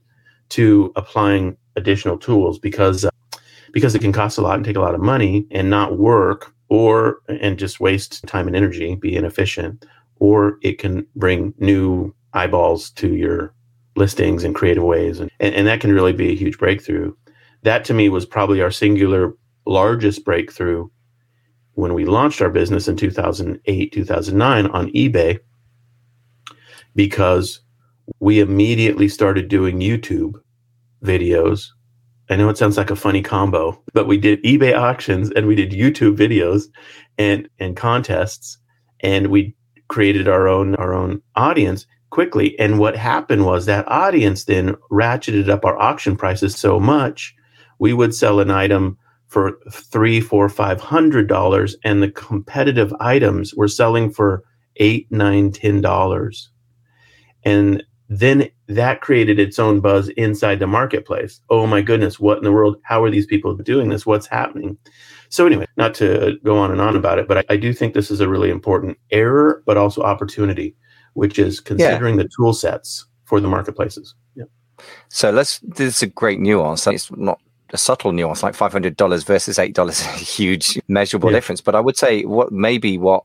to 0.49 0.91
applying 0.95 1.57
additional 1.75 2.17
tools 2.17 2.59
because 2.59 3.05
uh, 3.05 3.09
because 3.71 3.95
it 3.95 3.99
can 3.99 4.13
cost 4.13 4.37
a 4.37 4.41
lot 4.41 4.55
and 4.55 4.65
take 4.65 4.77
a 4.77 4.81
lot 4.81 4.95
of 4.95 5.01
money 5.01 5.45
and 5.51 5.69
not 5.69 5.97
work 5.97 6.53
or 6.69 7.19
and 7.27 7.59
just 7.59 7.79
waste 7.79 8.25
time 8.25 8.47
and 8.47 8.55
energy, 8.55 8.95
be 8.95 9.15
inefficient, 9.15 9.85
or 10.17 10.57
it 10.61 10.79
can 10.79 11.05
bring 11.15 11.53
new 11.57 12.13
eyeballs 12.33 12.89
to 12.91 13.15
your 13.15 13.53
listings 13.95 14.43
in 14.43 14.53
creative 14.53 14.83
ways 14.83 15.21
and, 15.21 15.31
and, 15.39 15.55
and 15.55 15.67
that 15.67 15.79
can 15.79 15.93
really 15.93 16.11
be 16.11 16.29
a 16.29 16.35
huge 16.35 16.57
breakthrough 16.57 17.13
that 17.65 17.85
to 17.85 17.93
me 17.93 18.09
was 18.09 18.25
probably 18.25 18.61
our 18.61 18.71
singular 18.71 19.33
largest 19.65 20.23
breakthrough 20.23 20.87
when 21.73 21.93
we 21.93 22.05
launched 22.05 22.41
our 22.41 22.49
business 22.49 22.87
in 22.87 22.95
2008, 22.95 23.91
2009 23.91 24.67
on 24.67 24.87
eBay, 24.91 25.39
because 26.95 27.59
we 28.19 28.39
immediately 28.39 29.09
started 29.09 29.49
doing 29.49 29.79
YouTube 29.79 30.35
videos 31.03 31.71
I 32.29 32.35
know 32.35 32.49
it 32.49 32.57
sounds 32.57 32.77
like 32.77 32.89
a 32.89 32.95
funny 32.95 33.21
combo, 33.21 33.79
but 33.93 34.07
we 34.07 34.17
did 34.17 34.43
eBay 34.43 34.75
auctions 34.75 35.31
and 35.31 35.45
we 35.45 35.55
did 35.55 35.71
YouTube 35.71 36.17
videos 36.17 36.63
and 37.17 37.47
and 37.59 37.75
contests 37.75 38.57
and 39.01 39.27
we 39.27 39.55
created 39.89 40.27
our 40.27 40.47
own 40.47 40.75
our 40.75 40.93
own 40.93 41.21
audience 41.35 41.85
quickly. 42.09 42.57
And 42.57 42.79
what 42.79 42.95
happened 42.95 43.45
was 43.45 43.65
that 43.65 43.87
audience 43.87 44.45
then 44.45 44.75
ratcheted 44.91 45.49
up 45.49 45.65
our 45.65 45.77
auction 45.79 46.15
prices 46.15 46.55
so 46.55 46.79
much, 46.79 47.35
we 47.79 47.93
would 47.93 48.13
sell 48.15 48.39
an 48.39 48.51
item 48.51 48.97
for 49.27 49.57
three, 49.71 50.21
four, 50.21 50.49
five 50.49 50.79
hundred 50.79 51.27
dollars, 51.27 51.75
and 51.83 52.01
the 52.01 52.11
competitive 52.11 52.93
items 52.99 53.53
were 53.53 53.67
selling 53.67 54.11
for 54.11 54.43
eight, 54.77 55.11
nine, 55.11 55.51
ten 55.51 55.81
dollars. 55.81 56.49
And 57.43 57.83
then 58.07 58.49
that 58.67 59.01
created 59.01 59.39
its 59.39 59.57
own 59.57 59.79
buzz 59.79 60.09
inside 60.09 60.59
the 60.59 60.67
marketplace. 60.67 61.41
Oh 61.49 61.65
my 61.65 61.81
goodness, 61.81 62.19
what 62.19 62.37
in 62.37 62.43
the 62.43 62.51
world? 62.51 62.77
How 62.83 63.03
are 63.03 63.09
these 63.09 63.25
people 63.25 63.55
doing 63.55 63.89
this? 63.89 64.05
What's 64.05 64.27
happening? 64.27 64.77
So, 65.29 65.45
anyway, 65.45 65.65
not 65.75 65.95
to 65.95 66.37
go 66.43 66.57
on 66.57 66.71
and 66.71 66.79
on 66.79 66.95
about 66.95 67.19
it, 67.19 67.27
but 67.27 67.39
I, 67.39 67.43
I 67.49 67.57
do 67.57 67.73
think 67.73 67.93
this 67.93 68.11
is 68.11 68.21
a 68.21 68.29
really 68.29 68.49
important 68.49 68.97
error, 69.11 69.63
but 69.65 69.75
also 69.75 70.01
opportunity, 70.01 70.75
which 71.13 71.39
is 71.39 71.59
considering 71.59 72.15
yeah. 72.15 72.23
the 72.23 72.29
tool 72.37 72.53
sets 72.53 73.05
for 73.23 73.39
the 73.39 73.47
marketplaces. 73.47 74.13
Yeah. 74.35 74.45
So 75.09 75.31
let's. 75.31 75.59
This 75.59 75.97
is 75.97 76.03
a 76.03 76.07
great 76.07 76.39
nuance. 76.39 76.85
It's 76.85 77.11
not 77.11 77.41
a 77.71 77.77
subtle 77.77 78.11
nuance, 78.11 78.43
like 78.43 78.55
five 78.55 78.71
hundred 78.71 78.97
dollars 78.97 79.23
versus 79.23 79.59
eight 79.59 79.75
dollars, 79.75 80.01
a 80.05 80.09
huge 80.11 80.79
measurable 80.87 81.29
yeah. 81.29 81.37
difference. 81.37 81.61
But 81.61 81.75
I 81.75 81.79
would 81.79 81.97
say 81.97 82.23
what 82.23 82.51
maybe 82.51 82.97
what 82.97 83.23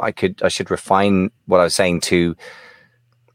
I 0.00 0.12
could 0.12 0.40
I 0.42 0.48
should 0.48 0.70
refine 0.70 1.30
what 1.46 1.60
I 1.60 1.64
was 1.64 1.74
saying 1.74 2.00
to 2.02 2.36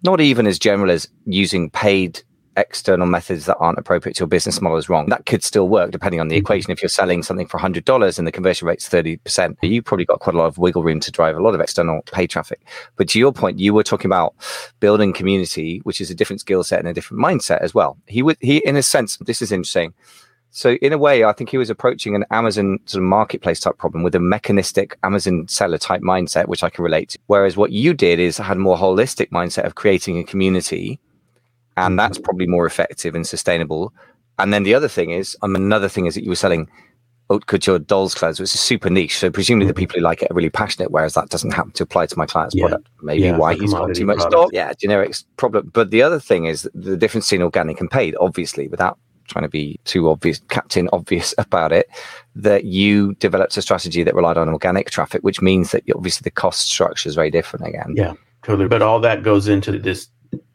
not 0.04 0.20
even 0.20 0.46
as 0.48 0.60
general 0.60 0.92
as 0.92 1.08
using 1.26 1.70
paid 1.70 2.22
external 2.58 3.08
methods 3.08 3.46
that 3.46 3.58
aren't 3.58 3.78
appropriate 3.78 4.16
to 4.16 4.22
your 4.22 4.28
business 4.28 4.62
model 4.62 4.78
is 4.78 4.90
wrong. 4.90 5.08
That 5.10 5.26
could 5.26 5.44
still 5.44 5.68
work 5.68 5.92
depending 5.92 6.20
on 6.20 6.28
the 6.28 6.36
mm-hmm. 6.36 6.44
equation. 6.44 6.72
If 6.72 6.82
you're 6.82 6.90
selling 6.90 7.24
something 7.24 7.48
for 7.48 7.60
$100 7.60 8.18
and 8.18 8.28
the 8.28 8.32
conversion 8.32 8.68
rate's 8.68 8.88
30%, 8.88 9.58
you 9.62 9.82
probably 9.82 10.06
got 10.06 10.20
quite 10.20 10.36
a 10.36 10.38
lot 10.38 10.46
of 10.46 10.58
wiggle 10.58 10.84
room 10.84 11.00
to 11.02 11.12
drive 11.12 11.36
a 11.36 11.42
lot 11.42 11.56
of 11.56 11.62
external 11.62 12.02
paid 12.12 12.30
traffic. 12.30 12.62
But 12.96 13.10
to 13.10 13.20
your 13.20 13.32
point, 13.32 13.60
you 13.60 13.74
were 13.74 13.84
talking 13.84 14.08
about 14.08 14.36
building 14.80 15.14
community, 15.14 15.80
which 15.84 16.02
is 16.02 16.10
a 16.10 16.16
different 16.16 16.42
skill 16.42 16.64
set 16.64 16.80
and 16.80 16.88
a 16.88 16.94
different 16.94 17.24
mindset 17.24 17.60
as 17.60 17.74
well. 17.74 17.98
He 18.08 18.22
would, 18.22 18.38
he, 18.40 18.58
in 18.66 18.76
a 18.76 18.84
sense, 18.84 19.18
this 19.18 19.42
is 19.42 19.52
interesting. 19.52 19.94
So 20.56 20.76
in 20.76 20.94
a 20.94 21.00
way, 21.00 21.24
I 21.24 21.34
think 21.34 21.50
he 21.50 21.58
was 21.58 21.72
approaching 21.72 22.14
an 22.16 22.26
Amazon 22.30 22.78
sort 22.86 23.02
of 23.04 23.10
marketplace 23.10 23.60
type 23.60 23.80
problem 23.80 24.04
with 24.04 24.14
a 24.14 24.20
mechanistic 24.20 24.96
Amazon 25.02 25.48
seller 25.48 25.80
type 25.80 26.02
mindset, 26.02 26.48
which 26.48 26.64
I 26.64 26.70
can 26.70 26.84
relate 26.84 27.10
to. 27.10 27.20
Whereas 27.26 27.58
what 27.58 27.72
you 27.72 27.96
did 27.96 28.20
is 28.20 28.38
had 28.38 28.58
a 28.58 28.60
more 28.60 28.78
holistic 28.78 29.32
mindset 29.32 29.64
of 29.64 29.74
creating 29.74 30.20
a 30.20 30.24
community, 30.24 31.00
and 31.78 31.98
that's 31.98 32.18
probably 32.18 32.48
more 32.48 32.66
effective 32.66 33.16
and 33.16 33.26
sustainable. 33.26 33.94
And 34.40 34.54
then 34.54 34.64
the 34.64 34.74
other 34.74 34.88
thing 34.88 35.12
is, 35.12 35.38
um, 35.42 35.56
another 35.56 35.90
thing 35.90 36.06
is 36.06 36.16
that 36.16 36.24
you 36.24 36.30
were 36.30 36.36
selling 36.36 36.70
haute 37.30 37.46
couture 37.46 37.80
dolls 37.80 38.16
clothes, 38.16 38.40
which 38.40 38.54
is 38.54 38.60
super 38.60 38.90
niche. 38.90 39.18
So 39.18 39.30
presumably 39.30 39.68
the 39.68 39.74
mm-hmm. 39.74 39.80
people 39.80 40.00
who 40.00 40.04
like 40.04 40.22
it 40.22 40.32
are 40.32 40.34
really 40.36 40.50
passionate, 40.50 40.92
whereas 40.92 41.14
that 41.14 41.30
doesn't 41.30 41.52
happen 41.52 41.72
to 41.74 41.84
apply 41.84 42.08
to 42.08 42.18
my 42.18 42.26
client's 42.26 42.56
yeah. 42.56 42.68
product. 42.68 42.88
Maybe 43.02 43.24
yeah, 43.24 43.38
why 43.38 43.56
he's 43.56 43.74
got 43.74 43.94
too 43.96 44.06
much 44.06 44.20
stock. 44.20 44.50
Yeah, 44.54 44.74
generics 44.74 45.24
problem. 45.38 45.70
But 45.74 45.92
the 45.92 46.02
other 46.02 46.20
thing 46.20 46.46
is 46.46 46.70
the 46.74 46.98
difference 46.98 47.28
between 47.28 47.44
organic 47.44 47.80
and 47.80 47.90
paid, 47.90 48.16
obviously, 48.20 48.68
without 48.68 48.98
trying 49.28 49.44
to 49.44 49.50
be 49.50 49.80
too 49.86 50.10
obvious, 50.10 50.42
captain 50.50 50.90
obvious 50.92 51.34
about 51.38 51.72
it, 51.72 51.88
that 52.36 52.66
you 52.66 53.16
developed 53.16 53.56
a 53.58 53.62
strategy 53.62 54.04
that 54.04 54.16
relied 54.16 54.38
on 54.38 54.50
organic 54.50 54.90
traffic, 54.90 55.22
which 55.22 55.42
means 55.42 55.72
that 55.72 55.84
obviously 55.96 56.24
the 56.24 56.32
cost 56.32 56.70
structure 56.70 57.08
is 57.08 57.16
very 57.16 57.32
different 57.32 57.68
again. 57.68 57.94
Yeah, 57.96 58.14
totally. 58.44 58.68
But 58.68 58.82
all 58.82 59.00
that 59.00 59.24
goes 59.24 59.48
into 59.48 59.80
this 59.80 60.08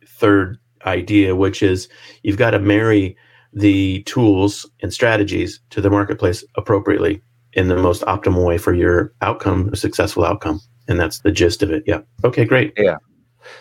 third 0.06 0.58
idea, 0.86 1.36
which 1.36 1.62
is 1.62 1.88
you've 2.22 2.36
got 2.36 2.50
to 2.50 2.58
marry 2.58 3.16
the 3.52 4.02
tools 4.02 4.68
and 4.82 4.92
strategies 4.92 5.60
to 5.70 5.80
the 5.80 5.90
marketplace 5.90 6.44
appropriately 6.56 7.22
in 7.54 7.68
the 7.68 7.76
most 7.76 8.02
optimal 8.02 8.44
way 8.44 8.58
for 8.58 8.74
your 8.74 9.12
outcome, 9.22 9.70
a 9.72 9.76
successful 9.76 10.24
outcome. 10.24 10.60
And 10.86 10.98
that's 10.98 11.20
the 11.20 11.32
gist 11.32 11.62
of 11.62 11.70
it. 11.70 11.82
Yeah. 11.86 12.00
Okay, 12.24 12.44
great. 12.44 12.72
Yeah. 12.76 12.96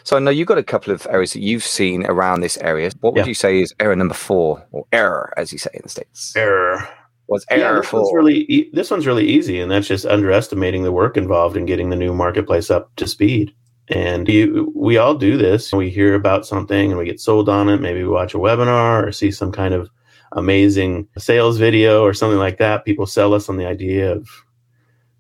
So 0.04 0.15
I 0.18 0.20
know 0.20 0.32
you've 0.32 0.48
got 0.48 0.58
a 0.58 0.63
couple 0.63 0.94
of 0.94 1.08
areas 1.10 1.34
that 1.34 1.41
you've 1.41 1.63
seen 1.63 2.06
around 2.06 2.41
this 2.41 2.58
area. 2.58 2.91
What 3.02 3.13
would 3.13 3.22
yeah. 3.22 3.28
you 3.28 3.34
say 3.34 3.62
is 3.62 3.74
error 3.80 3.96
number 3.96 4.13
four, 4.13 4.65
or 4.72 4.86
error, 4.91 5.34
as 5.38 5.52
you 5.52 5.58
say 5.58 5.70
in 5.74 5.82
the 5.84 5.89
states? 5.89 6.36
Error. 6.36 6.88
What's 7.28 7.46
error 7.50 7.76
yeah, 7.76 7.82
this 7.82 7.91
One's 7.91 8.13
really 8.13 8.39
e- 8.44 8.70
this 8.74 8.89
one's 8.89 9.06
really 9.06 9.28
easy, 9.28 9.60
and 9.60 9.70
that's 9.70 9.88
just 9.88 10.06
underestimating 10.06 10.84
the 10.84 10.94
work 10.94 11.18
involved 11.18 11.58
in 11.58 11.65
getting 11.65 11.89
the 11.89 11.96
new 11.96 12.13
marketplace 12.13 12.72
up 12.72 12.96
to 12.96 13.08
speed. 13.08 13.54
And 13.89 14.28
you, 14.28 14.71
we 14.76 14.97
all 14.97 15.15
do 15.15 15.38
this. 15.38 15.71
We 15.71 15.89
hear 15.89 16.13
about 16.13 16.45
something 16.45 16.91
and 16.91 16.97
we 16.97 17.06
get 17.06 17.21
sold 17.21 17.47
on 17.47 17.69
it. 17.69 17.80
Maybe 17.80 18.04
we 18.04 18.10
watch 18.10 18.34
a 18.34 18.38
webinar 18.38 19.06
or 19.08 19.12
see 19.12 19.32
some 19.32 19.52
kind 19.52 19.73
of 19.73 19.89
amazing 20.34 21.08
sales 21.17 21.58
video 21.58 22.04
or 22.04 22.13
something 22.13 22.39
like 22.39 22.58
that. 22.58 22.84
People 22.84 23.06
sell 23.06 23.34
us 23.34 23.47
on 23.47 23.58
the 23.58 23.65
idea 23.65 24.12
of, 24.12 24.28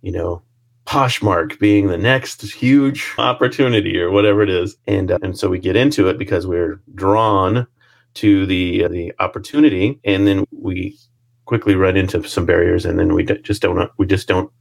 you 0.01 0.11
know, 0.11 0.41
Poshmark 0.85 1.59
being 1.59 1.87
the 1.87 1.97
next 1.97 2.41
huge 2.41 3.13
opportunity 3.17 3.99
or 3.99 4.11
whatever 4.11 4.41
it 4.41 4.49
is. 4.49 4.75
And, 4.85 5.11
uh, 5.11 5.19
and 5.21 5.37
so 5.37 5.49
we 5.49 5.59
get 5.59 5.75
into 5.75 6.07
it 6.07 6.17
because 6.17 6.45
we're 6.45 6.81
drawn 6.95 7.67
to 8.15 8.45
the, 8.45 8.83
uh, 8.83 8.87
the 8.89 9.13
opportunity. 9.19 9.99
And 10.03 10.27
then 10.27 10.45
we 10.51 10.97
quickly 11.45 11.75
run 11.75 11.95
into 11.95 12.23
some 12.27 12.45
barriers 12.45 12.85
and 12.85 12.99
then 12.99 13.13
we 13.13 13.23
d- 13.23 13.39
just 13.43 13.61
don't, 13.61 13.89
we 13.97 14.05
just 14.05 14.27
don't 14.27 14.51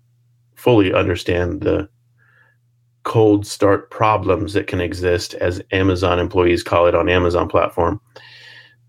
fully 0.54 0.92
understand 0.92 1.62
the 1.62 1.88
cold 3.06 3.46
start 3.46 3.88
problems 3.92 4.52
that 4.52 4.66
can 4.66 4.80
exist 4.80 5.34
as 5.34 5.62
Amazon 5.70 6.18
employees 6.18 6.64
call 6.64 6.88
it 6.88 6.94
on 6.94 7.08
Amazon 7.08 7.48
platform 7.48 8.00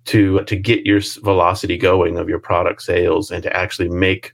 to, 0.06 0.44
to 0.46 0.56
get 0.56 0.88
your 0.88 1.00
velocity 1.22 1.78
going 1.78 2.18
of 2.18 2.28
your 2.28 2.40
product 2.40 2.82
sales 2.82 3.30
and 3.30 3.44
to 3.44 3.56
actually 3.56 3.88
make 3.88 4.34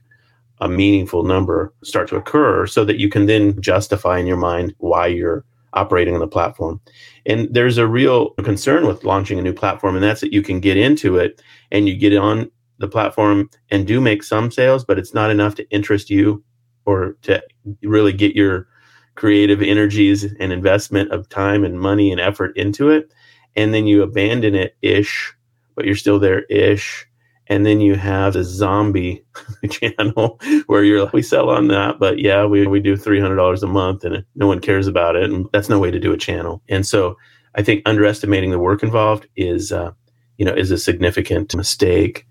a 0.62 0.68
meaningful 0.68 1.22
number 1.22 1.74
start 1.84 2.08
to 2.08 2.16
occur 2.16 2.66
so 2.66 2.82
that 2.82 2.98
you 2.98 3.10
can 3.10 3.26
then 3.26 3.60
justify 3.60 4.18
in 4.18 4.26
your 4.26 4.38
mind 4.38 4.74
why 4.78 5.06
you're 5.06 5.44
operating 5.74 6.14
on 6.14 6.20
the 6.20 6.26
platform. 6.26 6.80
And 7.26 7.52
there's 7.52 7.76
a 7.76 7.86
real 7.86 8.30
concern 8.42 8.86
with 8.86 9.04
launching 9.04 9.38
a 9.38 9.42
new 9.42 9.52
platform, 9.52 9.96
and 9.96 10.02
that's 10.02 10.22
that 10.22 10.32
you 10.32 10.40
can 10.40 10.60
get 10.60 10.78
into 10.78 11.18
it 11.18 11.42
and 11.70 11.86
you 11.86 11.94
get 11.94 12.16
on 12.16 12.50
the 12.78 12.88
platform 12.88 13.50
and 13.70 13.86
do 13.86 14.00
make 14.00 14.22
some 14.22 14.50
sales, 14.50 14.82
but 14.82 14.98
it's 14.98 15.12
not 15.12 15.30
enough 15.30 15.54
to 15.56 15.68
interest 15.68 16.08
you 16.08 16.42
or 16.86 17.18
to 17.22 17.42
really 17.82 18.14
get 18.14 18.34
your 18.34 18.66
creative 19.14 19.62
energies 19.62 20.24
and 20.24 20.52
investment 20.52 21.12
of 21.12 21.28
time 21.28 21.64
and 21.64 21.80
money 21.80 22.10
and 22.10 22.20
effort 22.20 22.56
into 22.56 22.90
it. 22.90 23.12
And 23.56 23.72
then 23.72 23.86
you 23.86 24.02
abandon 24.02 24.54
it 24.54 24.76
ish, 24.82 25.32
but 25.74 25.84
you're 25.84 25.94
still 25.94 26.18
there 26.18 26.42
ish 26.44 27.06
and 27.48 27.66
then 27.66 27.80
you 27.80 27.94
have 27.94 28.36
a 28.36 28.44
zombie 28.44 29.24
channel 29.70 30.40
where 30.66 30.84
you're 30.84 31.04
like, 31.04 31.12
we 31.12 31.22
sell 31.22 31.50
on 31.50 31.68
that, 31.68 31.98
but 31.98 32.18
yeah, 32.18 32.44
we, 32.44 32.66
we 32.66 32.80
do 32.80 32.96
$300 32.96 33.62
a 33.62 33.66
month 33.66 34.04
and 34.04 34.24
no 34.34 34.46
one 34.46 34.60
cares 34.60 34.86
about 34.86 35.16
it. 35.16 35.30
And 35.30 35.46
that's 35.52 35.68
no 35.68 35.78
way 35.78 35.90
to 35.90 36.00
do 36.00 36.12
a 36.12 36.18
channel. 36.18 36.62
And 36.68 36.86
so 36.86 37.16
I 37.54 37.62
think 37.62 37.82
underestimating 37.86 38.50
the 38.50 38.58
work 38.58 38.82
involved 38.82 39.26
is, 39.36 39.72
uh, 39.72 39.92
you 40.38 40.44
know, 40.44 40.54
is 40.54 40.70
a 40.70 40.78
significant 40.78 41.54
mistake. 41.54 42.26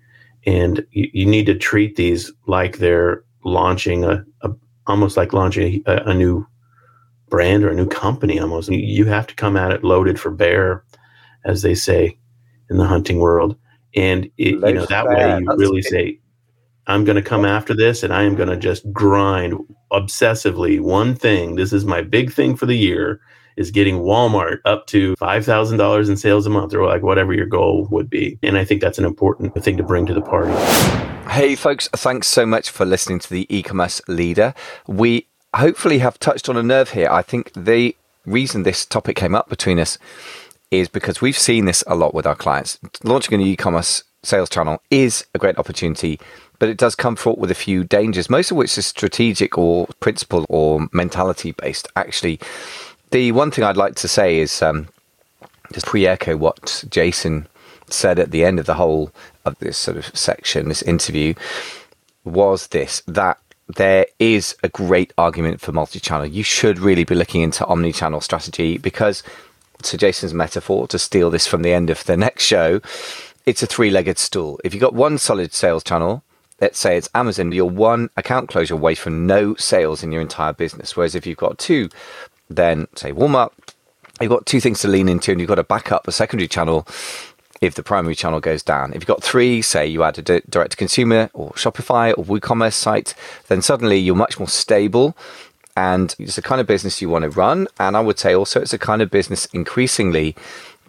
And 0.46 0.84
you, 0.90 1.08
you 1.12 1.26
need 1.26 1.46
to 1.46 1.56
treat 1.56 1.96
these 1.96 2.32
like 2.46 2.78
they're 2.78 3.22
launching 3.44 4.04
a, 4.04 4.24
a 4.42 4.50
almost 4.86 5.16
like 5.16 5.32
launching 5.32 5.82
a, 5.86 5.96
a, 6.06 6.14
new 6.14 6.46
brand 7.34 7.64
or 7.64 7.70
a 7.70 7.74
new 7.74 7.88
company 7.88 8.38
almost. 8.38 8.68
You 8.68 9.06
have 9.06 9.26
to 9.26 9.34
come 9.34 9.56
at 9.56 9.72
it 9.72 9.82
loaded 9.82 10.20
for 10.20 10.30
bear, 10.30 10.84
as 11.44 11.62
they 11.62 11.74
say 11.74 12.16
in 12.70 12.76
the 12.76 12.86
hunting 12.86 13.18
world. 13.18 13.56
And 13.96 14.26
it, 14.38 14.54
you 14.54 14.74
know 14.74 14.86
that 14.86 15.08
way 15.08 15.40
you 15.40 15.56
really 15.56 15.82
say 15.94 16.20
i'm 16.86 17.04
going 17.04 17.16
to 17.16 17.22
come 17.22 17.44
after 17.46 17.74
this 17.74 18.02
and 18.02 18.12
i 18.12 18.24
am 18.24 18.34
going 18.34 18.48
to 18.48 18.56
just 18.56 18.84
grind 18.92 19.54
obsessively 19.90 20.80
one 20.80 21.14
thing. 21.14 21.56
This 21.56 21.72
is 21.72 21.84
my 21.84 22.02
big 22.02 22.32
thing 22.32 22.56
for 22.56 22.66
the 22.66 22.76
year 22.76 23.20
is 23.56 23.70
getting 23.70 23.98
walmart 23.98 24.58
up 24.64 24.86
to 24.88 25.14
$5000 25.16 26.08
in 26.08 26.16
sales 26.16 26.46
a 26.46 26.50
month 26.50 26.74
or 26.74 26.84
like 26.86 27.02
whatever 27.02 27.32
your 27.32 27.46
goal 27.46 27.88
would 27.90 28.08
be. 28.10 28.38
And 28.44 28.56
i 28.58 28.64
think 28.64 28.80
that's 28.80 28.98
an 28.98 29.04
important 29.04 29.54
thing 29.64 29.76
to 29.76 29.82
bring 29.82 30.06
to 30.06 30.14
the 30.14 30.22
party. 30.22 30.52
Hey 31.30 31.56
folks 31.56 31.88
thanks 31.88 32.28
so 32.28 32.46
much 32.46 32.70
for 32.70 32.84
listening 32.84 33.18
to 33.20 33.30
the 33.30 33.46
e-commerce 33.56 34.00
leader. 34.06 34.54
We 34.86 35.28
hopefully 35.54 35.98
have 35.98 36.18
touched 36.18 36.48
on 36.48 36.56
a 36.56 36.62
nerve 36.62 36.90
here 36.90 37.08
i 37.10 37.22
think 37.22 37.52
the 37.54 37.94
reason 38.26 38.62
this 38.62 38.84
topic 38.86 39.16
came 39.16 39.34
up 39.34 39.48
between 39.48 39.78
us 39.78 39.98
is 40.70 40.88
because 40.88 41.20
we've 41.20 41.38
seen 41.38 41.64
this 41.64 41.84
a 41.86 41.94
lot 41.94 42.14
with 42.14 42.26
our 42.26 42.34
clients. 42.34 42.78
Launching 43.02 43.34
an 43.34 43.46
e-commerce 43.46 44.04
sales 44.22 44.48
channel 44.48 44.82
is 44.90 45.26
a 45.34 45.38
great 45.38 45.58
opportunity, 45.58 46.18
but 46.58 46.68
it 46.68 46.78
does 46.78 46.94
come 46.94 47.16
fraught 47.16 47.38
with 47.38 47.50
a 47.50 47.54
few 47.54 47.84
dangers, 47.84 48.30
most 48.30 48.50
of 48.50 48.56
which 48.56 48.76
is 48.78 48.86
strategic 48.86 49.58
or 49.58 49.86
principle 50.00 50.44
or 50.48 50.88
mentality 50.92 51.52
based. 51.52 51.88
Actually, 51.96 52.40
the 53.10 53.32
one 53.32 53.50
thing 53.50 53.64
I'd 53.64 53.76
like 53.76 53.94
to 53.96 54.08
say 54.08 54.38
is 54.38 54.62
um, 54.62 54.88
just 55.72 55.86
pre-echo 55.86 56.36
what 56.36 56.84
Jason 56.88 57.46
said 57.88 58.18
at 58.18 58.30
the 58.30 58.44
end 58.44 58.58
of 58.58 58.66
the 58.66 58.74
whole 58.74 59.12
of 59.44 59.58
this 59.58 59.76
sort 59.76 59.96
of 59.96 60.06
section, 60.16 60.68
this 60.68 60.82
interview, 60.82 61.34
was 62.24 62.68
this 62.68 63.02
that 63.06 63.38
there 63.68 64.06
is 64.18 64.56
a 64.62 64.68
great 64.68 65.12
argument 65.16 65.60
for 65.60 65.72
multi-channel. 65.72 66.26
You 66.26 66.42
should 66.42 66.78
really 66.78 67.04
be 67.04 67.14
looking 67.14 67.42
into 67.42 67.66
omni-channel 67.66 68.20
strategy 68.20 68.78
because 68.78 69.22
to 69.82 69.96
Jason's 69.96 70.34
metaphor, 70.34 70.86
to 70.88 70.98
steal 70.98 71.30
this 71.30 71.46
from 71.46 71.62
the 71.62 71.72
end 71.72 71.90
of 71.90 72.04
the 72.04 72.16
next 72.16 72.44
show, 72.44 72.80
it's 73.46 73.62
a 73.62 73.66
three 73.66 73.90
legged 73.90 74.18
stool. 74.18 74.60
If 74.64 74.74
you've 74.74 74.80
got 74.80 74.94
one 74.94 75.18
solid 75.18 75.52
sales 75.52 75.84
channel, 75.84 76.22
let's 76.60 76.78
say 76.78 76.96
it's 76.96 77.10
Amazon, 77.14 77.52
you're 77.52 77.66
one 77.66 78.10
account 78.16 78.48
closure 78.48 78.74
away 78.74 78.94
from 78.94 79.26
no 79.26 79.54
sales 79.56 80.02
in 80.02 80.12
your 80.12 80.22
entire 80.22 80.52
business. 80.52 80.96
Whereas 80.96 81.14
if 81.14 81.26
you've 81.26 81.38
got 81.38 81.58
two, 81.58 81.88
then 82.48 82.86
say 82.94 83.12
Walmart, 83.12 83.50
you've 84.20 84.30
got 84.30 84.46
two 84.46 84.60
things 84.60 84.80
to 84.80 84.88
lean 84.88 85.08
into 85.08 85.32
and 85.32 85.40
you've 85.40 85.48
got 85.48 85.56
to 85.56 85.64
back 85.64 85.92
up 85.92 86.06
a 86.08 86.12
secondary 86.12 86.48
channel 86.48 86.86
if 87.60 87.74
the 87.74 87.82
primary 87.82 88.14
channel 88.14 88.40
goes 88.40 88.62
down. 88.62 88.90
If 88.90 88.96
you've 88.96 89.06
got 89.06 89.22
three, 89.22 89.62
say 89.62 89.86
you 89.86 90.02
add 90.02 90.18
a 90.18 90.40
direct 90.40 90.72
to 90.72 90.76
consumer 90.76 91.30
or 91.32 91.50
Shopify 91.52 92.12
or 92.16 92.24
WooCommerce 92.24 92.74
site, 92.74 93.14
then 93.48 93.62
suddenly 93.62 93.98
you're 93.98 94.16
much 94.16 94.38
more 94.38 94.48
stable 94.48 95.16
and 95.76 96.14
it's 96.18 96.36
the 96.36 96.42
kind 96.42 96.60
of 96.60 96.66
business 96.66 97.00
you 97.02 97.08
want 97.08 97.24
to 97.24 97.30
run. 97.30 97.66
And 97.78 97.96
I 97.96 98.00
would 98.00 98.18
say 98.18 98.34
also 98.34 98.60
it's 98.60 98.72
a 98.72 98.78
kind 98.78 99.02
of 99.02 99.10
business 99.10 99.46
increasingly 99.46 100.36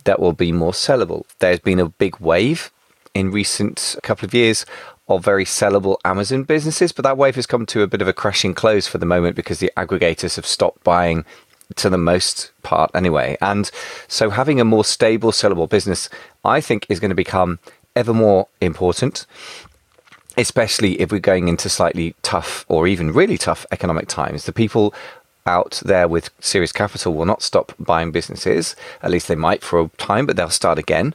that 0.03 0.19
will 0.19 0.33
be 0.33 0.51
more 0.51 0.71
sellable. 0.71 1.25
There's 1.39 1.59
been 1.59 1.79
a 1.79 1.89
big 1.89 2.19
wave 2.19 2.71
in 3.13 3.31
recent 3.31 3.95
couple 4.03 4.25
of 4.25 4.33
years 4.33 4.65
of 5.07 5.23
very 5.23 5.45
sellable 5.45 5.97
Amazon 6.03 6.43
businesses, 6.43 6.91
but 6.91 7.03
that 7.03 7.17
wave 7.17 7.35
has 7.35 7.45
come 7.45 7.65
to 7.67 7.83
a 7.83 7.87
bit 7.87 8.01
of 8.01 8.07
a 8.07 8.13
crashing 8.13 8.53
close 8.55 8.87
for 8.87 8.97
the 8.97 9.05
moment 9.05 9.35
because 9.35 9.59
the 9.59 9.71
aggregators 9.77 10.35
have 10.35 10.45
stopped 10.45 10.83
buying 10.83 11.23
to 11.75 11.89
the 11.89 11.97
most 11.97 12.51
part 12.63 12.91
anyway. 12.93 13.37
And 13.41 13.69
so 14.07 14.29
having 14.29 14.59
a 14.59 14.65
more 14.65 14.85
stable, 14.85 15.31
sellable 15.31 15.69
business, 15.69 16.09
I 16.43 16.61
think, 16.61 16.85
is 16.89 16.99
going 16.99 17.09
to 17.09 17.15
become 17.15 17.59
ever 17.95 18.13
more 18.13 18.47
important, 18.61 19.25
especially 20.37 20.99
if 20.99 21.11
we're 21.11 21.19
going 21.19 21.47
into 21.47 21.69
slightly 21.69 22.15
tough 22.21 22.65
or 22.67 22.87
even 22.87 23.13
really 23.13 23.37
tough 23.37 23.65
economic 23.71 24.07
times. 24.07 24.45
The 24.45 24.53
people 24.53 24.93
out 25.45 25.81
there 25.85 26.07
with 26.07 26.31
serious 26.39 26.71
capital 26.71 27.13
will 27.13 27.25
not 27.25 27.41
stop 27.41 27.73
buying 27.79 28.11
businesses. 28.11 28.75
At 29.01 29.11
least 29.11 29.27
they 29.27 29.35
might 29.35 29.63
for 29.63 29.79
a 29.79 29.89
time, 29.97 30.25
but 30.25 30.35
they'll 30.35 30.49
start 30.49 30.79
again. 30.79 31.13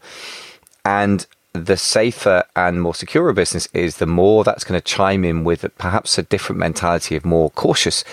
And 0.85 1.27
the 1.53 1.77
safer 1.77 2.45
and 2.55 2.81
more 2.81 2.95
secure 2.95 3.29
a 3.29 3.35
business 3.35 3.69
is, 3.75 3.97
the 3.97 4.07
more 4.07 4.45
that's 4.45 4.65
going 4.65 4.81
to 4.81 4.85
chime 4.85 5.25
in 5.25 5.43
with 5.43 5.67
perhaps 5.79 6.17
a 6.17 6.23
different 6.23 6.61
mentality 6.61 7.17
of 7.17 7.25
more 7.25 7.51
cautious 7.51 8.05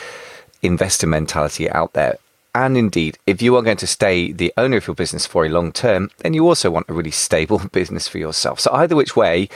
investor 0.64 1.08
mentality 1.08 1.70
out 1.70 1.94
there. 1.94 2.18
And 2.58 2.76
indeed, 2.76 3.20
if 3.28 3.40
you 3.40 3.56
are 3.56 3.62
going 3.62 3.78
to 3.78 3.86
stay 3.86 4.32
the 4.32 4.52
owner 4.58 4.78
of 4.78 4.88
your 4.88 4.96
business 4.96 5.28
for 5.28 5.46
a 5.46 5.50
long 5.50 5.72
term, 5.72 6.10
then 6.18 6.34
you 6.34 6.48
also 6.48 6.72
want 6.72 6.90
a 6.90 6.94
really 6.94 7.12
stable 7.12 7.60
business 7.72 8.08
for 8.08 8.18
yourself. 8.18 8.60
So, 8.60 8.72
either 8.74 8.96
which 8.96 9.16
way, 9.16 9.48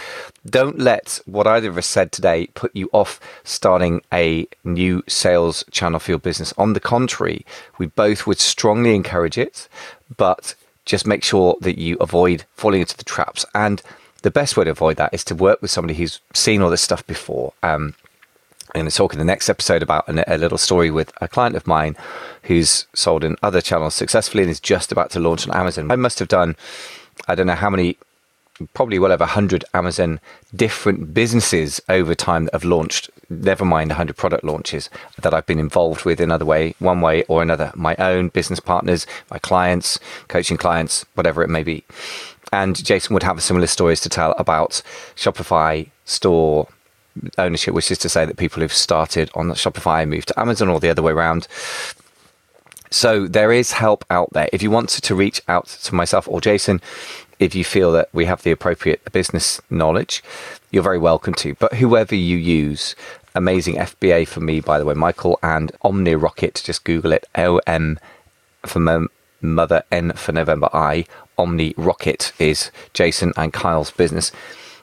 don't 0.48 0.78
let 0.78 1.20
what 1.26 1.48
either 1.48 1.70
of 1.70 1.80
us 1.80 1.88
said 1.88 2.12
today 2.12 2.46
put 2.54 2.76
you 2.76 2.92
off 2.94 3.20
starting 3.44 4.04
a 4.14 4.46
new 4.64 5.04
sales 5.08 5.64
channel 5.72 6.00
for 6.00 6.12
your 6.12 6.20
business. 6.20 6.54
On 6.60 6.74
the 6.74 6.80
contrary, 6.80 7.44
we 7.80 7.88
both 7.88 8.28
would 8.28 8.40
strongly 8.40 8.94
encourage 8.94 9.36
it, 9.36 9.68
but 10.16 10.54
just 10.86 11.08
make 11.08 11.24
sure 11.24 11.58
that 11.60 11.80
you 11.80 11.98
avoid 12.00 12.46
falling 12.54 12.82
into 12.82 12.98
the 12.98 13.04
traps. 13.04 13.48
And 13.56 13.82
the 14.22 14.30
best 14.30 14.56
way 14.56 14.66
to 14.66 14.70
avoid 14.70 14.98
that 14.98 15.12
is 15.12 15.24
to 15.24 15.34
work 15.34 15.60
with 15.60 15.72
somebody 15.72 15.98
who's 15.98 16.20
seen 16.36 16.62
all 16.62 16.70
this 16.70 16.84
stuff 16.84 17.08
before. 17.08 17.54
Um, 17.64 17.96
I'm 18.74 18.80
going 18.80 18.90
to 18.90 18.96
talk 18.96 19.12
in 19.12 19.20
the 19.20 19.26
next 19.26 19.50
episode 19.50 19.84
about 19.84 20.06
a 20.08 20.38
little 20.38 20.58
story 20.58 20.92
with 20.92 21.12
a 21.20 21.28
client 21.28 21.58
of 21.58 21.68
mine 21.68 21.98
who's 22.44 22.86
sold 22.94 23.26
in 23.26 23.36
other 23.44 23.60
channels 23.60 23.96
successfully 23.96 24.44
and 24.44 24.50
is 24.50 24.62
just 24.62 24.94
about 24.94 25.10
to 25.12 25.20
launch 25.20 25.46
on 25.46 25.54
Amazon. 25.54 25.92
I 25.92 25.98
must 25.98 26.20
have 26.20 26.30
done, 26.30 26.56
I 27.28 27.36
don't 27.36 27.48
know 27.48 27.56
how 27.56 27.70
many, 27.70 27.98
probably 28.74 28.98
well 28.98 29.12
over 29.12 29.24
100 29.24 29.66
Amazon 29.74 30.22
different 30.56 31.14
businesses 31.14 31.82
over 31.90 32.16
time 32.16 32.46
that 32.46 32.54
have 32.54 32.64
launched, 32.64 33.10
never 33.30 33.66
mind 33.66 33.90
100 33.90 34.16
product 34.16 34.46
launches 34.46 34.90
that 35.22 35.34
I've 35.34 35.46
been 35.46 35.60
involved 35.60 36.06
with 36.06 36.22
in 36.22 36.32
other 36.32 36.46
way, 36.46 36.74
one 36.80 37.02
way 37.02 37.24
or 37.24 37.42
another. 37.42 37.74
My 37.76 37.98
own 37.98 38.30
business 38.30 38.62
partners, 38.62 39.06
my 39.30 39.38
clients, 39.40 40.00
coaching 40.30 40.56
clients, 40.56 41.06
whatever 41.16 41.44
it 41.44 41.50
may 41.50 41.64
be. 41.64 41.84
And 42.54 42.82
Jason 42.82 43.14
would 43.16 43.24
have 43.24 43.44
similar 43.44 43.68
stories 43.68 44.00
to 44.00 44.10
tell 44.10 44.32
about 44.38 44.82
Shopify 45.18 45.90
store 46.06 46.70
ownership, 47.38 47.74
which 47.74 47.92
is 47.92 47.98
to 48.00 48.10
say 48.10 48.26
that 48.26 48.38
people 48.38 48.62
who've 48.62 48.74
started 48.74 49.30
on 49.36 49.50
Shopify 49.52 50.02
and 50.02 50.12
moved 50.12 50.30
to 50.30 50.40
Amazon 50.40 50.70
or 50.70 50.80
the 50.80 50.90
other 50.90 51.02
way 51.02 51.12
around. 51.12 51.48
So 52.90 53.28
there 53.28 53.52
is 53.52 53.72
help 53.72 54.04
out 54.10 54.34
there. 54.34 54.50
If 54.52 54.62
you 54.62 54.70
want 54.70 54.90
to 54.90 55.16
reach 55.16 55.42
out 55.48 55.68
to 55.68 55.96
myself 55.96 56.28
or 56.28 56.42
Jason, 56.42 56.82
if 57.40 57.56
you 57.56 57.64
feel 57.64 57.92
that 57.94 58.10
we 58.14 58.26
have 58.26 58.44
the 58.44 58.52
appropriate 58.52 59.12
business 59.12 59.62
knowledge, 59.70 60.24
you're 60.72 60.84
very 60.84 61.00
welcome 61.00 61.34
to. 61.36 61.56
But 61.56 61.74
whoever 61.76 62.16
you 62.16 62.38
use, 62.38 62.96
amazing 63.34 63.76
FBA 63.76 64.28
for 64.28 64.42
me, 64.42 64.60
by 64.60 64.78
the 64.78 64.86
way, 64.86 64.94
Michael 64.94 65.40
and 65.42 65.72
Omni 65.82 66.16
Rocket, 66.16 66.62
just 66.64 66.84
Google 66.84 67.14
it, 67.14 67.28
O 67.36 67.60
M 67.66 67.98
for 68.66 69.08
mother, 69.42 69.84
N 69.92 70.12
for 70.14 70.34
November, 70.34 70.70
I. 70.74 71.06
Omni 71.38 71.74
Rocket 71.78 72.34
is 72.38 72.72
Jason 72.94 73.34
and 73.36 73.52
Kyle's 73.52 73.90
business. 73.90 74.32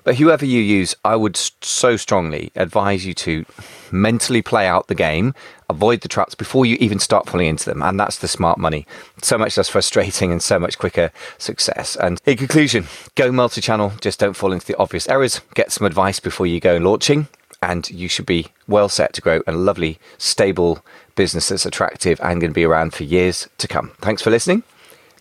But 0.08 0.16
whoever 0.16 0.46
you 0.46 0.62
use, 0.62 0.94
I 1.04 1.16
would 1.16 1.36
so 1.36 1.98
strongly 1.98 2.50
advise 2.56 3.04
you 3.04 3.12
to 3.12 3.44
mentally 3.92 4.40
play 4.40 4.66
out 4.66 4.86
the 4.86 4.94
game, 4.94 5.34
avoid 5.68 6.00
the 6.00 6.08
traps 6.08 6.34
before 6.34 6.64
you 6.64 6.78
even 6.80 6.98
start 6.98 7.28
falling 7.28 7.48
into 7.48 7.66
them. 7.66 7.82
And 7.82 8.00
that's 8.00 8.16
the 8.16 8.26
smart 8.26 8.56
money. 8.56 8.86
So 9.20 9.36
much 9.36 9.58
less 9.58 9.68
frustrating 9.68 10.32
and 10.32 10.42
so 10.42 10.58
much 10.58 10.78
quicker 10.78 11.12
success. 11.36 11.94
And 11.94 12.22
in 12.24 12.38
conclusion, 12.38 12.86
go 13.16 13.30
multi 13.30 13.60
channel, 13.60 13.92
just 14.00 14.18
don't 14.18 14.32
fall 14.32 14.54
into 14.54 14.64
the 14.64 14.78
obvious 14.78 15.06
errors. 15.10 15.42
Get 15.52 15.72
some 15.72 15.86
advice 15.86 16.20
before 16.20 16.46
you 16.46 16.58
go 16.58 16.78
launching. 16.78 17.28
And 17.62 17.90
you 17.90 18.08
should 18.08 18.24
be 18.24 18.46
well 18.66 18.88
set 18.88 19.12
to 19.12 19.20
grow 19.20 19.42
a 19.46 19.52
lovely, 19.52 19.98
stable 20.16 20.82
business 21.16 21.50
that's 21.50 21.66
attractive 21.66 22.18
and 22.22 22.40
going 22.40 22.52
to 22.52 22.54
be 22.54 22.64
around 22.64 22.94
for 22.94 23.04
years 23.04 23.46
to 23.58 23.68
come. 23.68 23.90
Thanks 24.00 24.22
for 24.22 24.30
listening. 24.30 24.62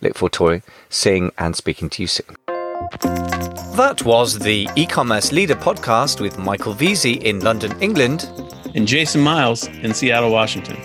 Look 0.00 0.14
forward 0.14 0.32
to 0.62 0.62
seeing 0.88 1.30
and 1.36 1.54
speaking 1.54 1.90
to 1.90 2.02
you 2.02 2.06
soon. 2.06 2.47
That 2.92 4.02
was 4.04 4.38
the 4.38 4.68
e-commerce 4.76 5.32
leader 5.32 5.54
podcast 5.54 6.20
with 6.20 6.38
Michael 6.38 6.74
Veazey 6.74 7.22
in 7.22 7.40
London, 7.40 7.80
England, 7.80 8.30
and 8.74 8.86
Jason 8.86 9.20
Miles 9.20 9.66
in 9.66 9.94
Seattle, 9.94 10.30
Washington. 10.30 10.76